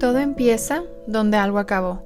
Todo 0.00 0.16
empieza 0.16 0.84
donde 1.06 1.36
algo 1.36 1.58
acabó. 1.58 2.02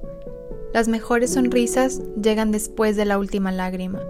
Las 0.73 0.89
mejores 0.89 1.31
sonrisas 1.31 2.01
llegan 2.21 2.51
después 2.51 2.97
de 2.97 3.05
la 3.05 3.17
última 3.17 3.53
lágrima. 3.53 4.03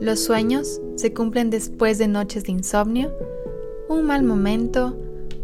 Los 0.00 0.20
sueños 0.20 0.82
se 0.96 1.14
cumplen 1.14 1.48
después 1.48 1.96
de 1.96 2.08
noches 2.08 2.44
de 2.44 2.52
insomnio. 2.52 3.10
Un 3.88 4.04
mal 4.04 4.22
momento, 4.22 4.94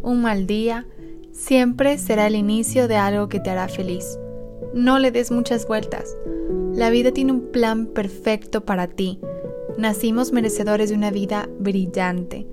un 0.03 0.21
mal 0.21 0.47
día, 0.47 0.87
siempre 1.31 1.97
será 1.97 2.27
el 2.27 2.37
inicio 2.37 2.89
de 2.89 2.97
algo 2.97 3.31
que 3.31 3.41
te 3.41 3.49
hará 3.49 3.69
feliz. 3.69 4.19
No 4.75 4.99
le 4.99 5.11
des 5.11 5.31
muchas 5.31 5.67
vueltas. 5.67 6.15
La 6.75 6.91
vida 6.91 7.11
tiene 7.13 7.33
un 7.33 7.53
plan 7.53 7.87
perfecto 7.87 8.67
para 8.67 8.87
ti. 8.87 9.19
Nacimos 9.79 10.31
merecedores 10.31 10.91
de 10.91 10.97
una 10.97 11.11
vida 11.11 11.49
brillante. 11.59 12.47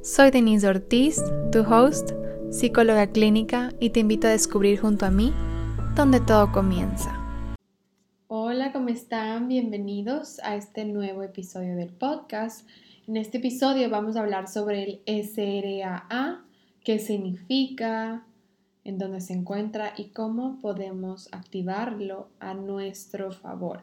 Soy 0.00 0.30
Denise 0.30 0.66
Ortiz, 0.66 1.22
tu 1.52 1.60
host 1.60 2.12
psicóloga 2.54 3.08
clínica, 3.08 3.72
y 3.80 3.90
te 3.90 3.98
invito 3.98 4.28
a 4.28 4.30
descubrir 4.30 4.78
junto 4.78 5.04
a 5.04 5.10
mí 5.10 5.32
donde 5.96 6.20
todo 6.20 6.52
comienza. 6.52 7.12
Hola, 8.28 8.72
¿cómo 8.72 8.90
están? 8.90 9.48
Bienvenidos 9.48 10.38
a 10.38 10.54
este 10.54 10.84
nuevo 10.84 11.24
episodio 11.24 11.74
del 11.74 11.88
podcast. 11.88 12.68
En 13.08 13.16
este 13.16 13.38
episodio 13.38 13.90
vamos 13.90 14.14
a 14.14 14.20
hablar 14.20 14.46
sobre 14.46 15.02
el 15.04 15.24
SRAA, 15.24 16.44
qué 16.84 17.00
significa, 17.00 18.24
en 18.84 18.98
dónde 18.98 19.20
se 19.20 19.32
encuentra 19.32 19.92
y 19.96 20.10
cómo 20.10 20.60
podemos 20.60 21.28
activarlo 21.32 22.28
a 22.38 22.54
nuestro 22.54 23.32
favor. 23.32 23.82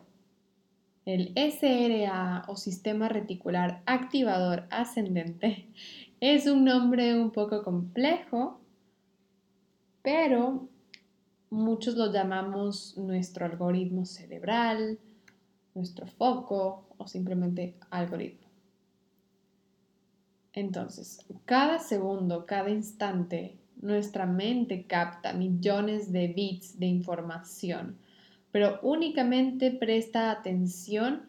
El 1.05 1.33
SRA 1.35 2.45
o 2.47 2.55
Sistema 2.55 3.09
Reticular 3.09 3.81
Activador 3.85 4.63
Ascendente 4.69 5.67
es 6.21 6.45
un 6.45 6.63
nombre 6.63 7.19
un 7.19 7.31
poco 7.31 7.63
complejo 7.63 8.60
pero 10.01 10.67
muchos 11.49 11.95
lo 11.95 12.11
llamamos 12.11 12.97
nuestro 12.97 13.45
algoritmo 13.45 14.05
cerebral, 14.05 14.99
nuestro 15.75 16.05
foco 16.07 16.85
o 16.97 17.07
simplemente 17.07 17.75
algoritmo. 17.89 18.47
Entonces, 20.53 21.25
cada 21.45 21.79
segundo, 21.79 22.45
cada 22.45 22.69
instante, 22.69 23.57
nuestra 23.81 24.25
mente 24.25 24.85
capta 24.85 25.33
millones 25.33 26.11
de 26.11 26.27
bits 26.27 26.77
de 26.79 26.87
información, 26.87 27.97
pero 28.51 28.79
únicamente 28.81 29.71
presta 29.71 30.29
atención 30.29 31.23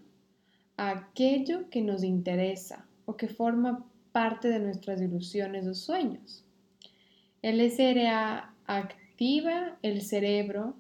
a 0.77 0.91
aquello 0.91 1.71
que 1.71 1.83
nos 1.83 2.03
interesa 2.03 2.87
o 3.07 3.17
que 3.17 3.29
forma 3.29 3.85
parte 4.11 4.49
de 4.49 4.59
nuestras 4.59 5.01
ilusiones 5.01 5.67
o 5.67 5.75
sueños. 5.75 6.45
El 7.43 7.61
SRA 7.71 8.52
activa 8.67 9.79
el 9.83 10.03
cerebro 10.03 10.75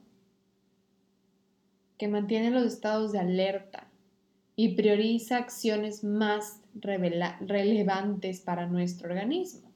que 1.98 2.08
mantiene 2.08 2.50
los 2.50 2.64
estados 2.64 3.12
de 3.12 3.20
alerta 3.20 3.88
y 4.56 4.74
prioriza 4.74 5.38
acciones 5.38 6.04
más 6.04 6.60
relevantes 6.74 8.40
para 8.40 8.66
nuestro 8.66 9.10
organismo. 9.10 9.70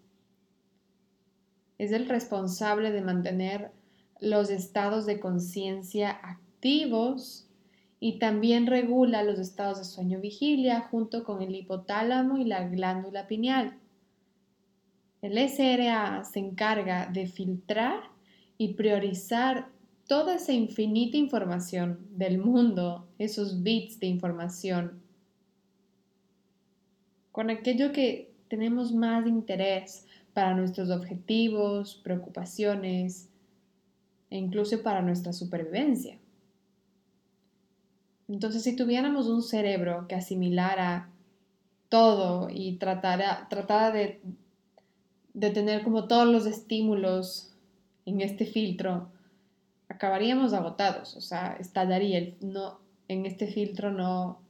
Es 1.79 1.93
el 1.93 2.09
responsable 2.09 2.91
de 2.91 3.03
mantener 3.03 3.71
los 4.21 4.51
estados 4.51 5.07
de 5.07 5.21
conciencia 5.21 6.11
activos 6.11 7.47
y 8.01 8.19
también 8.19 8.67
regula 8.67 9.23
los 9.23 9.39
estados 9.39 9.79
de 9.79 9.85
sueño 9.85 10.21
vigilia 10.21 10.81
junto 10.81 11.25
con 11.25 11.43
el 11.43 11.55
hipotálamo 11.55 12.39
y 12.39 12.45
la 12.45 12.67
glándula 12.69 13.27
pineal. 13.27 13.79
El 15.27 15.39
SRA 15.39 16.23
se 16.23 16.39
encarga 16.39 17.07
de 17.07 17.27
filtrar 17.27 17.99
y 18.59 18.75
priorizar 18.75 19.71
toda 20.07 20.37
esa 20.37 20.53
infinita 20.53 21.17
información 21.17 21.99
del 22.11 22.39
mundo, 22.39 23.09
esos 23.19 23.65
bits 23.65 23.99
de 23.99 24.07
información, 24.07 25.03
con 27.33 27.51
aquello 27.51 27.91
que 27.91 28.37
tenemos 28.47 28.93
más 28.93 29.27
interés 29.27 30.07
para 30.33 30.55
nuestros 30.55 30.91
objetivos, 30.91 31.97
preocupaciones 32.05 33.29
e 34.31 34.39
incluso 34.39 34.81
para 34.81 35.03
nuestra 35.03 35.33
supervivencia. 35.33 36.21
Entonces, 38.29 38.63
si 38.63 38.77
tuviéramos 38.77 39.27
un 39.27 39.43
cerebro 39.43 40.07
que 40.07 40.15
asimilara 40.15 41.11
todo 41.89 42.49
y 42.49 42.77
tratara, 42.77 43.49
tratara 43.51 43.91
de 43.91 44.21
de 45.37 45.51
tener 45.51 45.85
como 45.85 46.09
todos 46.09 46.27
los 46.27 46.47
estímulos 46.47 47.53
en 48.07 48.23
este 48.23 48.47
filtro, 48.47 49.11
acabaríamos 49.87 50.55
agotados, 50.55 51.15
o 51.15 51.21
sea, 51.21 51.59
estallaría, 51.61 52.17
el, 52.17 52.37
no, 52.41 52.81
en 53.07 53.27
este 53.27 53.47
filtro 53.47 53.93
no, 53.93 54.41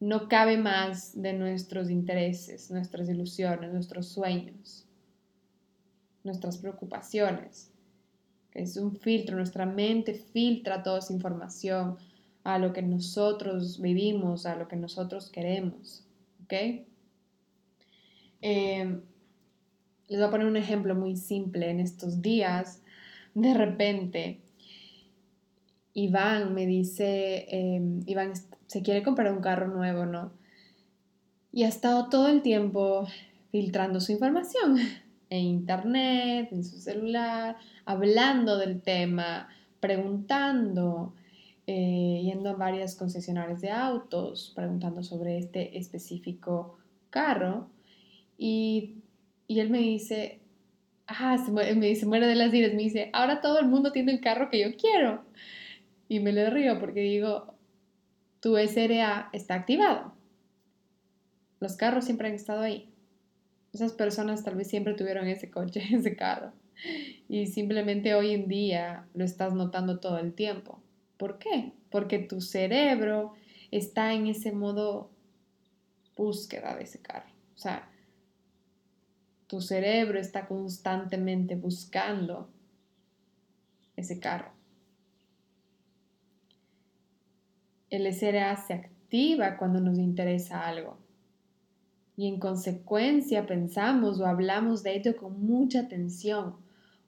no 0.00 0.28
cabe 0.28 0.56
más 0.56 1.22
de 1.22 1.34
nuestros 1.34 1.88
intereses, 1.88 2.68
nuestras 2.72 3.08
ilusiones, 3.08 3.72
nuestros 3.72 4.08
sueños, 4.08 4.84
nuestras 6.24 6.58
preocupaciones. 6.58 7.70
Es 8.54 8.76
un 8.76 8.96
filtro, 8.96 9.36
nuestra 9.36 9.66
mente 9.66 10.14
filtra 10.14 10.82
toda 10.82 10.98
esa 10.98 11.12
información 11.12 11.96
a 12.42 12.58
lo 12.58 12.72
que 12.72 12.82
nosotros 12.82 13.80
vivimos, 13.80 14.46
a 14.46 14.56
lo 14.56 14.66
que 14.66 14.76
nosotros 14.76 15.30
queremos. 15.30 16.02
¿Ok? 16.42 16.86
Em, 18.48 19.00
les 20.06 20.20
voy 20.20 20.28
a 20.28 20.30
poner 20.30 20.46
un 20.46 20.56
ejemplo 20.56 20.94
muy 20.94 21.16
simple. 21.16 21.68
En 21.68 21.80
estos 21.80 22.22
días, 22.22 22.80
de 23.34 23.52
repente, 23.54 24.40
Iván 25.94 26.54
me 26.54 26.64
dice, 26.64 27.46
em, 27.48 28.02
Iván 28.06 28.34
se 28.68 28.82
quiere 28.82 29.02
comprar 29.02 29.32
un 29.32 29.40
carro 29.40 29.66
nuevo, 29.66 30.06
¿no? 30.06 30.30
Y 31.52 31.64
ha 31.64 31.68
estado 31.68 32.08
todo 32.08 32.28
el 32.28 32.42
tiempo 32.42 33.08
filtrando 33.50 34.00
su 34.00 34.12
información 34.12 34.76
en 35.30 35.44
internet, 35.44 36.50
en 36.52 36.62
su 36.62 36.78
celular, 36.78 37.56
hablando 37.84 38.58
del 38.58 38.80
tema, 38.80 39.48
preguntando, 39.80 41.14
eh, 41.66 42.20
yendo 42.22 42.50
a 42.50 42.54
varias 42.54 42.94
concesionarias 42.94 43.60
de 43.60 43.70
autos, 43.72 44.52
preguntando 44.54 45.02
sobre 45.02 45.36
este 45.36 45.76
específico 45.78 46.78
carro. 47.10 47.74
Y, 48.38 48.96
él 49.48 49.70
me 49.70 49.78
dice, 49.78 50.40
ah, 51.06 51.38
se 51.38 51.50
muere, 51.50 51.74
me 51.74 51.86
dice, 51.86 52.06
muere 52.06 52.26
de 52.26 52.34
las 52.34 52.52
iras, 52.52 52.74
me 52.74 52.82
dice, 52.82 53.10
ahora 53.12 53.40
todo 53.40 53.58
el 53.58 53.66
mundo 53.66 53.92
tiene 53.92 54.12
el 54.12 54.20
carro 54.20 54.50
que 54.50 54.60
yo 54.60 54.76
quiero. 54.76 55.24
Y 56.08 56.20
me 56.20 56.32
le 56.32 56.50
río 56.50 56.78
porque 56.78 57.00
digo, 57.00 57.54
tu 58.40 58.56
SRA 58.56 59.30
está 59.32 59.54
activado. 59.54 60.14
Los 61.60 61.76
carros 61.76 62.04
siempre 62.04 62.28
han 62.28 62.34
estado 62.34 62.60
ahí. 62.60 62.88
Esas 63.72 63.92
personas 63.92 64.44
tal 64.44 64.56
vez 64.56 64.68
siempre 64.68 64.94
tuvieron 64.94 65.26
ese 65.26 65.50
coche, 65.50 65.82
ese 65.92 66.16
carro. 66.16 66.52
Y 67.28 67.46
simplemente 67.46 68.14
hoy 68.14 68.32
en 68.32 68.48
día 68.48 69.06
lo 69.14 69.24
estás 69.24 69.54
notando 69.54 69.98
todo 69.98 70.18
el 70.18 70.34
tiempo. 70.34 70.80
¿Por 71.16 71.38
qué? 71.38 71.72
Porque 71.90 72.18
tu 72.18 72.40
cerebro 72.40 73.32
está 73.70 74.12
en 74.12 74.26
ese 74.26 74.52
modo 74.52 75.10
búsqueda 76.16 76.76
de 76.76 76.84
ese 76.84 77.00
carro. 77.00 77.28
O 77.54 77.58
sea, 77.58 77.88
tu 79.46 79.60
cerebro 79.60 80.18
está 80.18 80.46
constantemente 80.46 81.54
buscando 81.54 82.48
ese 83.96 84.18
carro. 84.20 84.52
El 87.88 88.06
SRA 88.12 88.56
se 88.56 88.74
activa 88.74 89.56
cuando 89.56 89.80
nos 89.80 89.98
interesa 89.98 90.66
algo 90.66 90.98
y 92.16 92.26
en 92.28 92.38
consecuencia 92.38 93.46
pensamos 93.46 94.20
o 94.20 94.26
hablamos 94.26 94.82
de 94.82 94.96
ello 94.96 95.16
con 95.16 95.44
mucha 95.44 95.80
atención 95.80 96.56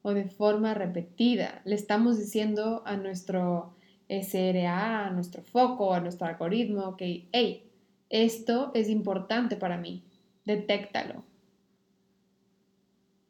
o 0.03 0.13
de 0.13 0.29
forma 0.29 0.75
repetida. 0.75 1.63
Le 1.65 1.75
estamos 1.75 2.19
diciendo 2.19 2.83
a 2.87 2.97
nuestro 2.97 3.75
SRA, 4.09 5.07
a 5.07 5.11
nuestro 5.11 5.43
foco, 5.43 5.95
a 5.95 6.01
nuestro 6.01 6.27
algoritmo 6.27 6.97
que, 6.97 7.29
hey, 7.33 7.71
esto 8.11 8.71
es 8.75 8.89
importante 8.89 9.57
para 9.57 9.77
mí, 9.79 10.05
detéctalo, 10.45 11.25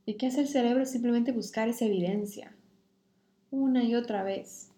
¿Y 0.08 0.14
qué 0.14 0.28
hace 0.28 0.40
el 0.40 0.48
cerebro? 0.48 0.86
Simplemente 0.86 1.32
buscar 1.32 1.68
esa 1.68 1.84
evidencia, 1.84 2.50
una 3.50 3.84
y 3.84 3.94
otra 3.94 4.22
vez. 4.22 4.70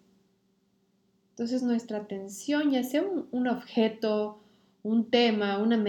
Entonces 1.29 1.63
nuestra 1.63 1.99
atención, 1.99 2.69
ya 2.69 2.83
sea 2.83 3.01
un, 3.31 3.47
objeto, 3.47 4.41
un 4.83 5.09
tema, 5.09 5.57
una, 5.57 5.81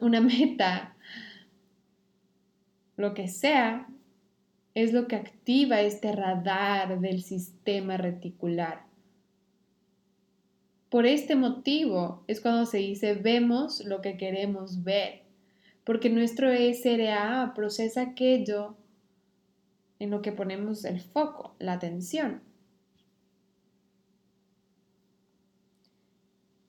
una 0.00 0.20
meta, 0.20 0.96
lo 2.96 3.14
que 3.14 3.28
sea, 3.28 3.86
es 4.74 4.92
lo 4.92 5.06
que 5.06 5.14
activa 5.14 5.80
este 5.80 6.10
radar 6.10 6.98
del 6.98 7.22
sistema 7.22 7.96
reticular. 7.96 8.84
Por 10.90 11.06
este 11.06 11.36
motivo 11.36 12.24
es 12.26 12.40
cuando 12.40 12.66
se 12.66 12.78
dice 12.78 13.14
vemos 13.14 13.84
lo 13.84 14.00
que 14.00 14.16
queremos 14.16 14.82
ver 14.82 15.25
porque 15.86 16.10
nuestro 16.10 16.50
SRA 16.50 17.52
procesa 17.54 18.02
aquello 18.02 18.76
en 20.00 20.10
lo 20.10 20.20
que 20.20 20.32
ponemos 20.32 20.84
el 20.84 21.00
foco, 21.00 21.54
la 21.60 21.74
atención. 21.74 22.42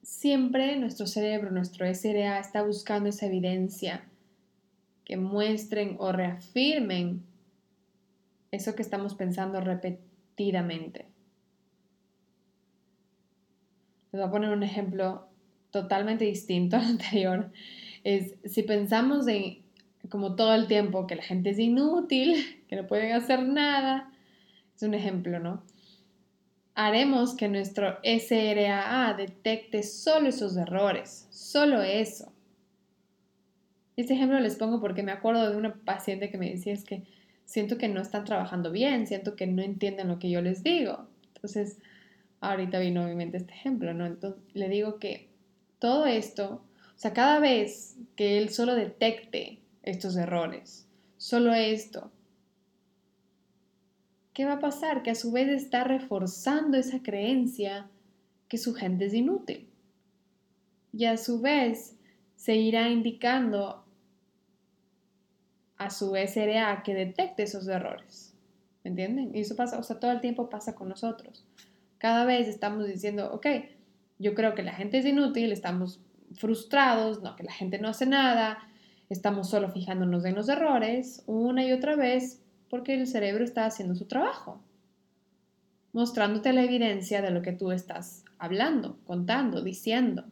Siempre 0.04 0.78
nuestro 0.78 1.08
cerebro, 1.08 1.50
nuestro 1.50 1.88
SRA 1.92 2.40
está 2.40 2.62
buscando 2.62 3.10
esa 3.10 3.25
evidencia 3.25 4.08
que 5.04 5.18
muestren 5.18 5.96
o 6.00 6.12
reafirmen 6.12 7.24
eso 8.52 8.75
que 8.75 8.84
estamos 8.84 9.16
pensando 9.16 9.62
repetidamente. 9.62 11.08
Les 14.12 14.22
voy 14.22 14.28
a 14.28 14.31
poner 14.31 14.52
un 14.52 14.62
ejemplo 14.62 15.28
totalmente 15.72 16.24
distinto 16.24 16.75
al 16.75 16.86
anterior. 16.86 17.52
Es 18.03 18.35
si 18.45 18.63
pensamos 18.63 19.27
en 19.27 19.59
como 20.09 20.35
todo 20.35 20.53
el 20.55 20.67
tiempo 20.67 21.07
que 21.07 21.15
la 21.15 21.23
gente 21.23 21.49
es 21.49 21.59
inútil, 21.59 22.63
que 22.67 22.75
no 22.75 22.88
pueden 22.88 23.13
hacer 23.13 23.44
nada, 23.44 24.11
es 24.75 24.83
un 24.83 24.94
ejemplo, 24.94 25.39
¿no? 25.39 25.63
haremos 26.77 27.35
que 27.35 27.49
nuestro 27.49 27.97
SRAA 28.03 29.15
detecte 29.15 29.81
solo 29.81 30.29
esos 30.29 30.55
errores, 30.57 31.27
solo 31.31 31.81
eso. 31.81 32.31
Este 33.95 34.13
ejemplo 34.13 34.39
les 34.39 34.57
pongo 34.57 34.79
porque 34.79 35.01
me 35.01 35.11
acuerdo 35.11 35.49
de 35.49 35.57
una 35.57 35.73
paciente 35.73 36.29
que 36.29 36.38
me 36.38 36.51
decía 36.51 36.73
es 36.73 36.83
que 36.83 37.01
siento 37.45 37.79
que 37.79 37.88
no 37.88 37.99
están 37.99 38.25
trabajando 38.25 38.71
bien, 38.71 39.07
siento 39.07 39.35
que 39.35 39.47
no 39.47 39.63
entienden 39.63 40.07
lo 40.07 40.19
que 40.19 40.29
yo 40.29 40.39
les 40.39 40.61
digo. 40.61 41.07
Entonces, 41.33 41.79
ahorita 42.41 42.77
vino 42.77 43.03
obviamente 43.03 43.38
este 43.38 43.53
ejemplo, 43.53 43.95
¿no? 43.95 44.05
Entonces, 44.05 44.39
le 44.53 44.69
digo 44.69 44.99
que 44.99 45.29
todo 45.79 46.05
esto, 46.05 46.61
o 46.97 46.99
sea, 46.99 47.13
cada 47.13 47.39
vez 47.39 47.95
que 48.15 48.39
él 48.39 48.49
solo 48.49 48.73
detecte 48.73 49.61
estos 49.83 50.17
errores, 50.17 50.88
solo 51.17 51.53
esto, 51.53 52.11
¿qué 54.33 54.45
va 54.45 54.53
a 54.53 54.59
pasar? 54.59 55.03
Que 55.03 55.11
a 55.11 55.15
su 55.15 55.31
vez 55.31 55.47
está 55.47 55.83
reforzando 55.83 56.75
esa 56.75 57.03
creencia 57.03 57.88
que 58.47 58.57
su 58.57 58.73
gente 58.73 59.05
es 59.05 59.13
inútil. 59.13 59.69
Y 60.91 61.05
a 61.05 61.17
su 61.17 61.39
vez 61.39 61.95
se 62.35 62.55
irá 62.55 62.89
indicando 62.89 63.85
a 65.77 65.91
su 65.91 66.15
SRA 66.15 66.81
que 66.81 66.95
detecte 66.95 67.44
esos 67.44 67.67
errores. 67.67 68.33
¿Me 68.83 68.89
entienden? 68.89 69.35
Y 69.35 69.41
eso 69.41 69.55
pasa, 69.55 69.77
o 69.77 69.83
sea, 69.83 69.99
todo 69.99 70.13
el 70.13 70.21
tiempo 70.21 70.49
pasa 70.49 70.73
con 70.73 70.89
nosotros. 70.89 71.45
Cada 71.99 72.25
vez 72.25 72.47
estamos 72.47 72.88
diciendo, 72.88 73.31
ok, 73.31 73.45
yo 74.17 74.33
creo 74.33 74.55
que 74.55 74.63
la 74.63 74.73
gente 74.73 74.97
es 74.97 75.05
inútil, 75.05 75.51
estamos 75.51 76.01
frustrados, 76.35 77.21
no, 77.21 77.35
que 77.35 77.44
la 77.44 77.51
gente 77.51 77.79
no 77.79 77.89
hace 77.89 78.06
nada, 78.06 78.59
estamos 79.09 79.50
solo 79.50 79.69
fijándonos 79.69 80.25
en 80.25 80.35
los 80.35 80.50
errores 80.50 81.24
una 81.27 81.65
y 81.65 81.71
otra 81.71 81.95
vez 81.95 82.41
porque 82.69 82.94
el 82.94 83.07
cerebro 83.07 83.44
está 83.44 83.65
haciendo 83.65 83.95
su 83.95 84.06
trabajo, 84.06 84.62
mostrándote 85.94 86.53
la 86.53 86.63
evidencia 86.63 87.21
de 87.21 87.31
lo 87.31 87.41
que 87.41 87.53
tú 87.53 87.71
estás 87.71 88.25
hablando, 88.38 88.97
contando, 89.06 89.62
diciendo. 89.62 90.25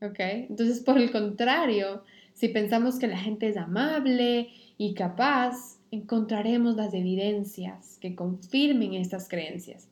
¿Ok? 0.00 0.18
Entonces, 0.18 0.80
por 0.80 0.98
el 0.98 1.12
contrario, 1.12 2.02
si 2.34 2.48
pensamos 2.48 2.98
que 2.98 3.06
la 3.06 3.18
gente 3.18 3.48
es 3.48 3.56
amable 3.56 4.50
y 4.76 4.94
capaz, 4.94 5.78
encontraremos 5.92 6.74
las 6.74 6.92
evidencias 6.94 7.98
que 8.00 8.16
confirmen 8.16 8.94
estas 8.94 9.28
creencias. 9.28 9.91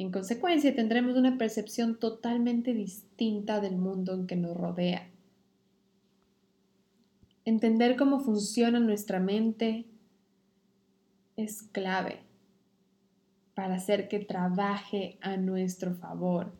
En 0.00 0.10
consecuencia, 0.10 0.74
tendremos 0.74 1.14
una 1.18 1.36
percepción 1.36 1.98
totalmente 1.98 2.72
distinta 2.72 3.60
del 3.60 3.76
mundo 3.76 4.14
en 4.14 4.26
que 4.26 4.34
nos 4.34 4.56
rodea. 4.56 5.10
Entender 7.44 7.96
cómo 7.96 8.18
funciona 8.20 8.80
nuestra 8.80 9.20
mente 9.20 9.84
es 11.36 11.64
clave 11.64 12.20
para 13.54 13.74
hacer 13.74 14.08
que 14.08 14.20
trabaje 14.20 15.18
a 15.20 15.36
nuestro 15.36 15.94
favor. 15.94 16.54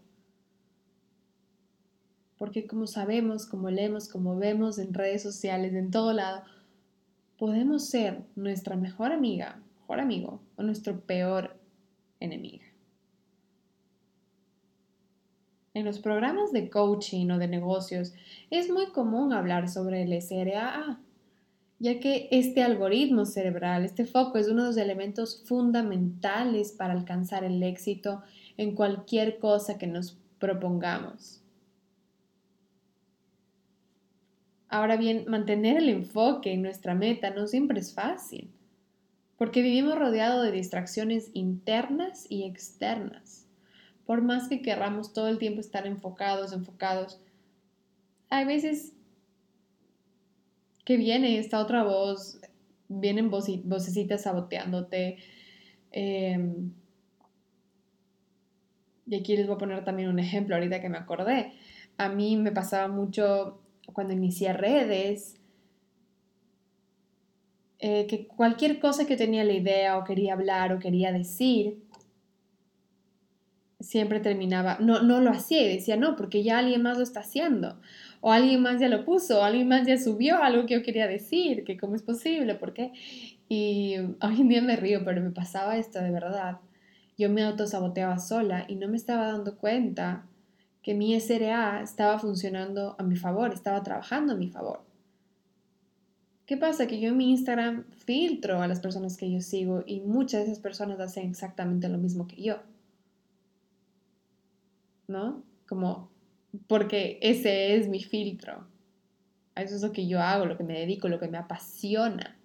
Porque 2.36 2.66
como 2.66 2.86
sabemos, 2.86 3.46
como 3.46 3.70
leemos, 3.70 4.10
como 4.10 4.36
vemos 4.36 4.78
en 4.78 4.92
redes 4.92 5.22
sociales, 5.22 5.72
en 5.72 5.90
todo 5.90 6.12
lado, 6.12 6.42
podemos 7.38 7.86
ser 7.86 8.22
nuestra 8.36 8.76
mejor 8.76 9.12
amiga, 9.12 9.62
mejor 9.80 10.00
amigo 10.00 10.42
o 10.56 10.62
nuestro 10.62 11.00
peor 11.00 11.58
enemiga. 12.20 12.69
En 15.72 15.84
los 15.84 16.00
programas 16.00 16.50
de 16.50 16.68
coaching 16.68 17.30
o 17.30 17.38
de 17.38 17.46
negocios 17.46 18.12
es 18.50 18.68
muy 18.70 18.86
común 18.86 19.32
hablar 19.32 19.68
sobre 19.68 20.02
el 20.02 20.20
SRAA, 20.20 20.98
ya 21.78 22.00
que 22.00 22.28
este 22.32 22.64
algoritmo 22.64 23.24
cerebral, 23.24 23.84
este 23.84 24.04
foco 24.04 24.38
es 24.38 24.48
uno 24.48 24.62
de 24.62 24.68
los 24.70 24.76
elementos 24.76 25.44
fundamentales 25.46 26.72
para 26.72 26.92
alcanzar 26.92 27.44
el 27.44 27.62
éxito 27.62 28.22
en 28.56 28.74
cualquier 28.74 29.38
cosa 29.38 29.78
que 29.78 29.86
nos 29.86 30.18
propongamos. 30.40 31.40
Ahora 34.68 34.96
bien, 34.96 35.24
mantener 35.28 35.76
el 35.76 35.88
enfoque 35.88 36.52
en 36.52 36.62
nuestra 36.62 36.96
meta 36.96 37.30
no 37.30 37.46
siempre 37.46 37.78
es 37.78 37.94
fácil, 37.94 38.50
porque 39.36 39.62
vivimos 39.62 39.96
rodeados 39.96 40.44
de 40.44 40.50
distracciones 40.50 41.30
internas 41.32 42.26
y 42.28 42.42
externas 42.42 43.39
por 44.10 44.22
más 44.22 44.48
que 44.48 44.60
querramos 44.60 45.12
todo 45.12 45.28
el 45.28 45.38
tiempo 45.38 45.60
estar 45.60 45.86
enfocados, 45.86 46.52
enfocados, 46.52 47.20
hay 48.28 48.44
veces 48.44 48.92
que 50.84 50.96
viene 50.96 51.38
esta 51.38 51.60
otra 51.60 51.84
voz, 51.84 52.40
vienen 52.88 53.30
vocecitas 53.30 54.22
saboteándote. 54.22 55.18
Em, 55.92 56.72
y 59.06 59.14
aquí 59.14 59.36
les 59.36 59.46
voy 59.46 59.54
a 59.54 59.58
poner 59.58 59.84
también 59.84 60.08
un 60.08 60.18
ejemplo 60.18 60.56
ahorita 60.56 60.80
que 60.80 60.88
me 60.88 60.98
acordé. 60.98 61.52
A 61.96 62.08
mí 62.08 62.36
me 62.36 62.50
pasaba 62.50 62.88
mucho 62.88 63.60
cuando 63.92 64.12
inicié 64.12 64.52
redes, 64.52 65.36
eh, 67.78 68.08
que 68.08 68.26
cualquier 68.26 68.80
cosa 68.80 69.06
que 69.06 69.16
tenía 69.16 69.44
la 69.44 69.52
idea 69.52 69.98
o 69.98 70.02
quería 70.02 70.32
hablar 70.32 70.72
o 70.72 70.80
quería 70.80 71.12
decir, 71.12 71.78
siempre 73.80 74.20
terminaba, 74.20 74.76
no, 74.80 75.02
no 75.02 75.20
lo 75.20 75.30
hacía 75.30 75.62
y 75.62 75.76
decía, 75.76 75.96
no, 75.96 76.16
porque 76.16 76.42
ya 76.42 76.58
alguien 76.58 76.82
más 76.82 76.98
lo 76.98 77.02
está 77.02 77.20
haciendo, 77.20 77.80
o 78.20 78.32
alguien 78.32 78.62
más 78.62 78.80
ya 78.80 78.88
lo 78.88 79.04
puso, 79.04 79.40
o 79.40 79.42
alguien 79.42 79.68
más 79.68 79.86
ya 79.86 79.96
subió 79.98 80.42
algo 80.42 80.66
que 80.66 80.74
yo 80.74 80.82
quería 80.82 81.06
decir, 81.06 81.64
que 81.64 81.76
cómo 81.76 81.94
es 81.96 82.02
posible, 82.02 82.54
¿por 82.54 82.72
qué? 82.72 82.92
Y 83.48 83.96
hoy 84.20 84.40
en 84.40 84.48
día 84.48 84.62
me 84.62 84.76
río, 84.76 85.04
pero 85.04 85.20
me 85.20 85.30
pasaba 85.30 85.76
esto 85.76 86.00
de 86.00 86.10
verdad. 86.10 86.58
Yo 87.18 87.28
me 87.30 87.42
autosaboteaba 87.42 88.18
sola 88.18 88.64
y 88.68 88.76
no 88.76 88.88
me 88.88 88.96
estaba 88.96 89.26
dando 89.26 89.56
cuenta 89.56 90.26
que 90.82 90.94
mi 90.94 91.14
SRA 91.14 91.82
estaba 91.82 92.18
funcionando 92.18 92.96
a 92.98 93.02
mi 93.02 93.16
favor, 93.16 93.52
estaba 93.52 93.82
trabajando 93.82 94.34
a 94.34 94.36
mi 94.36 94.48
favor. 94.48 94.80
¿Qué 96.46 96.56
pasa? 96.56 96.86
Que 96.86 97.00
yo 97.00 97.10
en 97.10 97.16
mi 97.16 97.30
Instagram 97.30 97.84
filtro 98.06 98.60
a 98.60 98.68
las 98.68 98.80
personas 98.80 99.16
que 99.16 99.30
yo 99.30 99.40
sigo 99.40 99.84
y 99.86 100.00
muchas 100.00 100.40
de 100.40 100.46
esas 100.46 100.58
personas 100.58 100.98
hacen 100.98 101.28
exactamente 101.28 101.88
lo 101.88 101.98
mismo 101.98 102.26
que 102.26 102.42
yo. 102.42 102.56
¿No? 105.10 105.44
Como, 105.68 106.10
porque 106.66 107.18
ese 107.20 107.76
es 107.76 107.88
mi 107.88 108.02
filtro. 108.02 108.66
Eso 109.56 109.76
es 109.76 109.82
lo 109.82 109.92
que 109.92 110.06
yo 110.06 110.20
hago, 110.20 110.46
lo 110.46 110.56
que 110.56 110.64
me 110.64 110.78
dedico, 110.78 111.08
lo 111.08 111.18
que 111.18 111.28
me 111.28 111.38
apasiona. 111.38 112.38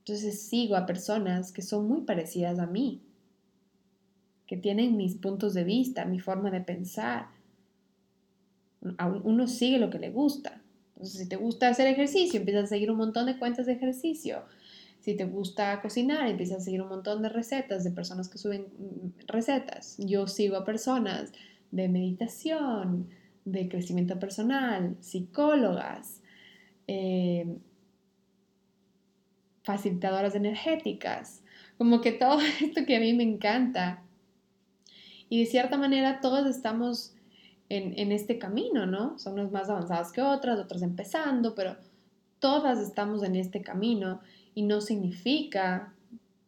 Entonces 0.00 0.42
sigo 0.42 0.76
a 0.76 0.86
personas 0.86 1.52
que 1.52 1.62
son 1.62 1.88
muy 1.88 2.02
parecidas 2.02 2.58
a 2.58 2.66
mí, 2.66 3.02
que 4.46 4.56
tienen 4.56 4.96
mis 4.96 5.16
puntos 5.16 5.54
de 5.54 5.64
vista, 5.64 6.04
mi 6.04 6.20
forma 6.20 6.50
de 6.50 6.60
pensar. 6.60 7.28
Uno 9.24 9.46
sigue 9.46 9.78
lo 9.78 9.90
que 9.90 9.98
le 9.98 10.10
gusta. 10.10 10.60
Entonces, 10.94 11.20
si 11.20 11.28
te 11.28 11.36
gusta 11.36 11.68
hacer 11.68 11.86
ejercicio, 11.86 12.38
empiezas 12.38 12.64
a 12.64 12.66
seguir 12.66 12.90
un 12.90 12.98
montón 12.98 13.26
de 13.26 13.38
cuentas 13.38 13.66
de 13.66 13.72
ejercicio. 13.72 14.42
Si 15.00 15.16
te 15.16 15.24
gusta 15.24 15.80
cocinar, 15.80 16.28
empiezas 16.28 16.58
a 16.58 16.60
seguir 16.60 16.82
un 16.82 16.88
montón 16.88 17.22
de 17.22 17.28
recetas 17.28 17.82
de 17.82 17.90
personas 17.90 18.28
que 18.28 18.38
suben 18.38 18.66
mm, 18.78 19.26
recetas. 19.26 19.96
Yo 19.98 20.28
sigo 20.28 20.56
a 20.56 20.64
personas 20.64 21.32
de 21.72 21.88
meditación, 21.88 23.08
de 23.44 23.68
crecimiento 23.68 24.20
personal, 24.20 24.96
psicólogas, 25.00 26.20
eh, 26.86 27.56
facilitadoras 29.64 30.34
energéticas, 30.34 31.42
como 31.78 32.00
que 32.00 32.12
todo 32.12 32.38
esto 32.60 32.86
que 32.86 32.96
a 32.96 33.00
mí 33.00 33.14
me 33.14 33.24
encanta. 33.24 34.02
Y 35.28 35.40
de 35.40 35.46
cierta 35.46 35.78
manera 35.78 36.20
todos 36.20 36.46
estamos 36.46 37.14
en, 37.68 37.98
en 37.98 38.12
este 38.12 38.38
camino, 38.38 38.86
¿no? 38.86 39.18
Son 39.18 39.34
unas 39.34 39.50
más 39.50 39.70
avanzadas 39.70 40.12
que 40.12 40.20
otras, 40.20 40.60
otras 40.60 40.82
empezando, 40.82 41.54
pero 41.54 41.76
todas 42.38 42.78
estamos 42.80 43.22
en 43.22 43.36
este 43.36 43.62
camino 43.62 44.20
y 44.54 44.62
no 44.62 44.80
significa 44.80 45.91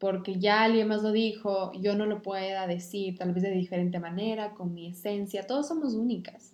porque 0.05 0.39
ya 0.39 0.65
alguien 0.65 0.89
más 0.89 1.03
lo 1.03 1.13
dijo, 1.13 1.73
yo 1.81 1.97
no 1.97 2.05
lo 2.05 2.21
pueda 2.21 2.67
decir 2.67 3.17
tal 3.17 3.33
vez 3.33 3.43
de 3.43 3.53
diferente 3.53 3.99
manera, 3.99 4.53
con 4.53 4.75
mi 4.75 4.89
esencia, 4.89 5.47
todos 5.47 5.67
somos 5.67 5.95
únicas. 5.95 6.53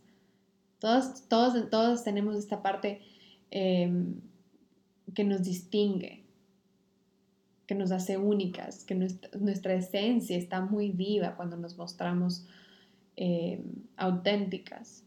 Todos, 0.78 1.26
todos, 1.26 1.69
todos 1.69 2.04
tenemos 2.04 2.37
esta 2.37 2.62
parte 2.62 3.00
em, 3.50 4.21
que 5.16 5.25
nos 5.25 5.42
distingue. 5.42 6.23
que 7.66 7.75
nos 7.75 7.90
hace 7.90 8.16
únicas, 8.16 8.85
que 8.85 8.95
nuestra, 8.95 9.75
esencia 9.75 10.37
está 10.37 10.61
muy 10.61 10.92
viva 10.92 11.35
cuando 11.35 11.57
nos 11.57 11.76
mostramos 11.76 12.47
eh, 13.16 13.64
auténticas. 13.97 15.02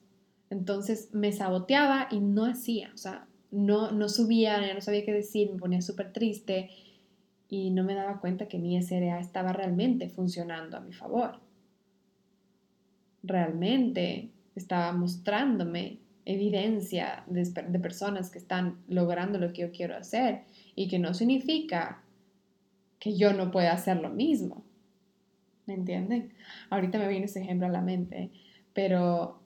Entonces 0.50 1.14
me 1.14 1.32
saboteaba 1.32 2.10
y 2.12 2.20
no 2.20 2.44
hacía, 2.44 2.92
o 2.94 2.98
sea, 2.98 3.26
no, 3.52 3.92
no 3.92 4.10
subía, 4.10 4.74
no 4.74 4.82
sabía 4.82 5.06
qué 5.06 5.14
decir, 5.14 5.50
me 5.50 5.60
ponía 5.60 5.82
súper 5.82 6.12
triste 6.12 6.70
y 7.50 7.70
no 7.72 7.84
me 7.84 7.96
daba 7.96 8.20
cuenta 8.20 8.48
que 8.48 8.58
mi 8.58 8.78
SRA 8.82 9.20
estaba 9.20 9.54
realmente 9.54 10.10
funcionando 10.10 10.78
a 10.78 10.82
mi 10.82 10.94
favor. 10.94 11.40
Realmente 13.22 14.30
estaba 14.56 14.92
mostrándome 14.92 16.00
evidencia 16.26 17.24
de, 17.28 17.44
de, 17.44 17.80
personas 17.80 18.30
que 18.30 18.40
están 18.40 18.78
logrando 18.88 19.40
lo 19.40 19.52
que 19.52 19.64
yo 19.64 19.72
quiero 19.72 19.96
hacer 19.96 20.44
y 20.76 20.88
que 20.88 21.00
no 21.00 21.14
significa 21.14 22.02
que 23.00 23.18
yo 23.18 23.34
no 23.34 23.52
pueda 23.52 23.74
hacer 23.74 23.98
lo 23.98 24.10
mismo. 24.10 24.64
¿Me 25.66 25.74
entienden? 25.74 26.34
Ahorita 26.70 26.98
me 26.98 27.08
viene 27.08 27.26
ese 27.26 27.42
ejemplo 27.42 27.68
a 27.68 27.72
la 27.72 27.82
mente, 27.82 28.32
pero 28.74 29.40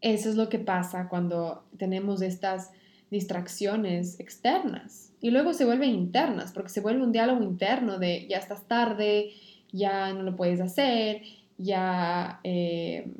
eso 0.00 0.28
es 0.28 0.36
lo 0.36 0.48
que 0.48 0.58
pasa 0.58 1.08
cuando 1.08 1.64
tenemos 1.78 2.20
estas 2.20 2.72
distracciones 3.10 4.18
externas 4.20 5.12
y 5.20 5.30
luego 5.30 5.54
se 5.54 5.64
vuelven 5.64 5.90
internas, 5.90 6.52
porque 6.52 6.68
se 6.68 6.80
vuelve 6.80 7.02
un 7.02 7.12
diálogo 7.12 7.42
interno 7.42 7.98
de 7.98 8.26
ya 8.28 8.38
estás 8.38 8.66
tarde, 8.68 9.30
ya 9.72 10.12
no 10.12 10.22
lo 10.22 10.36
puedes 10.36 10.60
hacer, 10.60 11.22
ya 11.56 12.40
eh, 12.44 13.10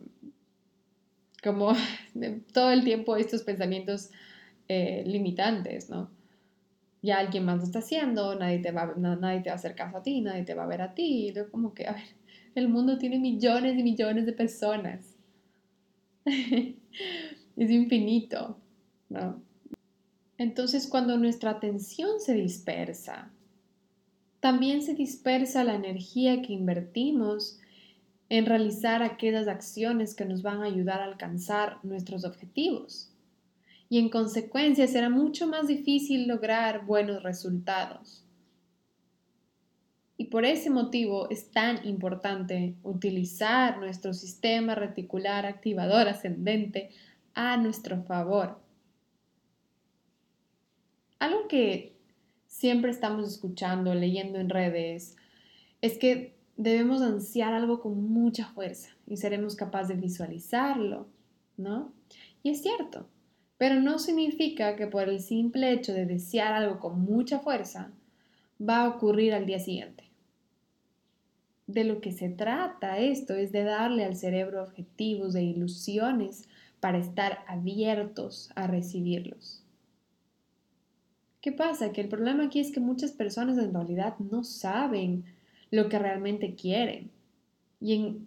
como 1.42 1.72
todo 2.52 2.70
el 2.70 2.84
tiempo 2.84 3.16
estos 3.16 3.42
pensamientos 3.42 4.10
eh, 4.68 5.02
limitantes, 5.06 5.88
¿no? 5.88 6.10
Ya 7.02 7.18
alguien 7.18 7.44
más 7.44 7.58
lo 7.58 7.64
está 7.64 7.80
haciendo, 7.80 8.34
nadie 8.34 8.58
te, 8.60 8.72
va, 8.72 8.94
nadie 8.96 9.40
te 9.40 9.50
va 9.50 9.54
a 9.54 9.56
hacer 9.56 9.74
caso 9.74 9.98
a 9.98 10.02
ti, 10.02 10.20
nadie 10.20 10.42
te 10.42 10.54
va 10.54 10.64
a 10.64 10.68
ver 10.68 10.82
a 10.82 10.94
ti, 10.94 11.28
y 11.28 11.50
como 11.50 11.74
que, 11.74 11.86
a 11.86 11.92
ver, 11.92 12.04
el 12.54 12.68
mundo 12.68 12.98
tiene 12.98 13.18
millones 13.18 13.78
y 13.78 13.82
millones 13.82 14.26
de 14.26 14.32
personas 14.32 15.14
es 16.24 17.70
infinito, 17.70 18.58
¿no? 19.08 19.42
Entonces, 20.38 20.86
cuando 20.86 21.16
nuestra 21.16 21.50
atención 21.50 22.20
se 22.20 22.34
dispersa, 22.34 23.30
también 24.40 24.82
se 24.82 24.94
dispersa 24.94 25.64
la 25.64 25.74
energía 25.74 26.42
que 26.42 26.52
invertimos 26.52 27.60
en 28.28 28.46
realizar 28.46 29.02
aquellas 29.02 29.48
acciones 29.48 30.14
que 30.14 30.24
nos 30.24 30.42
van 30.42 30.62
a 30.62 30.66
ayudar 30.66 31.00
a 31.00 31.04
alcanzar 31.04 31.78
nuestros 31.82 32.24
objetivos. 32.24 33.10
Y 33.88 33.98
en 33.98 34.08
consecuencia 34.08 34.86
será 34.88 35.08
mucho 35.08 35.46
más 35.46 35.68
difícil 35.68 36.26
lograr 36.26 36.84
buenos 36.84 37.22
resultados. 37.22 38.24
Y 40.16 40.26
por 40.26 40.44
ese 40.44 40.70
motivo 40.70 41.28
es 41.30 41.50
tan 41.50 41.86
importante 41.86 42.76
utilizar 42.82 43.78
nuestro 43.78 44.14
sistema 44.14 44.74
reticular 44.74 45.44
activador 45.44 46.08
ascendente 46.08 46.90
a 47.34 47.56
nuestro 47.56 48.02
favor. 48.04 48.58
Algo 51.24 51.48
que 51.48 51.96
siempre 52.46 52.90
estamos 52.90 53.26
escuchando, 53.26 53.94
leyendo 53.94 54.38
en 54.38 54.50
redes, 54.50 55.16
es 55.80 55.96
que 55.96 56.34
debemos 56.58 57.00
ansiar 57.00 57.54
algo 57.54 57.80
con 57.80 58.12
mucha 58.12 58.48
fuerza 58.48 58.90
y 59.06 59.16
seremos 59.16 59.56
capaces 59.56 59.88
de 59.88 60.02
visualizarlo, 60.02 61.06
¿no? 61.56 61.94
Y 62.42 62.50
es 62.50 62.60
cierto, 62.60 63.08
pero 63.56 63.80
no 63.80 63.98
significa 63.98 64.76
que 64.76 64.86
por 64.86 65.08
el 65.08 65.18
simple 65.18 65.72
hecho 65.72 65.94
de 65.94 66.04
desear 66.04 66.52
algo 66.52 66.78
con 66.78 67.00
mucha 67.00 67.38
fuerza 67.38 67.90
va 68.60 68.82
a 68.82 68.88
ocurrir 68.90 69.32
al 69.32 69.46
día 69.46 69.60
siguiente 69.60 70.04
de 71.66 71.84
lo 71.84 72.02
que 72.02 72.12
se 72.12 72.28
trata 72.28 72.98
esto 72.98 73.32
es 73.32 73.50
de 73.50 73.64
darle 73.64 74.04
al 74.04 74.14
cerebro 74.14 74.62
objetivos 74.62 75.32
de 75.32 75.42
ilusiones 75.42 76.50
para 76.80 76.98
estar 76.98 77.38
abiertos 77.48 78.50
a 78.56 78.66
recibirlos. 78.66 79.63
¿Qué 81.44 81.52
pasa? 81.52 81.92
Que 81.92 82.00
el 82.00 82.08
problema 82.08 82.46
aquí 82.46 82.58
es 82.58 82.72
que 82.72 82.80
muchas 82.80 83.12
personas 83.12 83.58
en 83.58 83.74
realidad 83.74 84.18
no 84.18 84.44
saben 84.44 85.26
lo 85.70 85.90
que 85.90 85.98
realmente 85.98 86.54
quieren 86.54 87.10
y, 87.82 88.22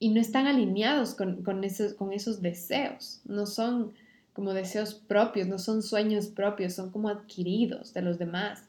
no 0.00 0.20
están 0.20 0.48
alineados 0.48 1.14
con, 1.14 1.44
con, 1.44 1.62
esos, 1.62 1.94
con 1.94 2.12
esos 2.12 2.42
deseos. 2.42 3.20
No 3.26 3.46
son 3.46 3.92
como 4.32 4.54
deseos 4.54 4.92
propios, 4.94 5.46
no 5.46 5.60
son 5.60 5.82
sueños 5.84 6.26
propios, 6.26 6.72
son 6.72 6.90
como 6.90 7.08
adquiridos 7.08 7.94
de 7.94 8.02
los 8.02 8.18
demás. 8.18 8.64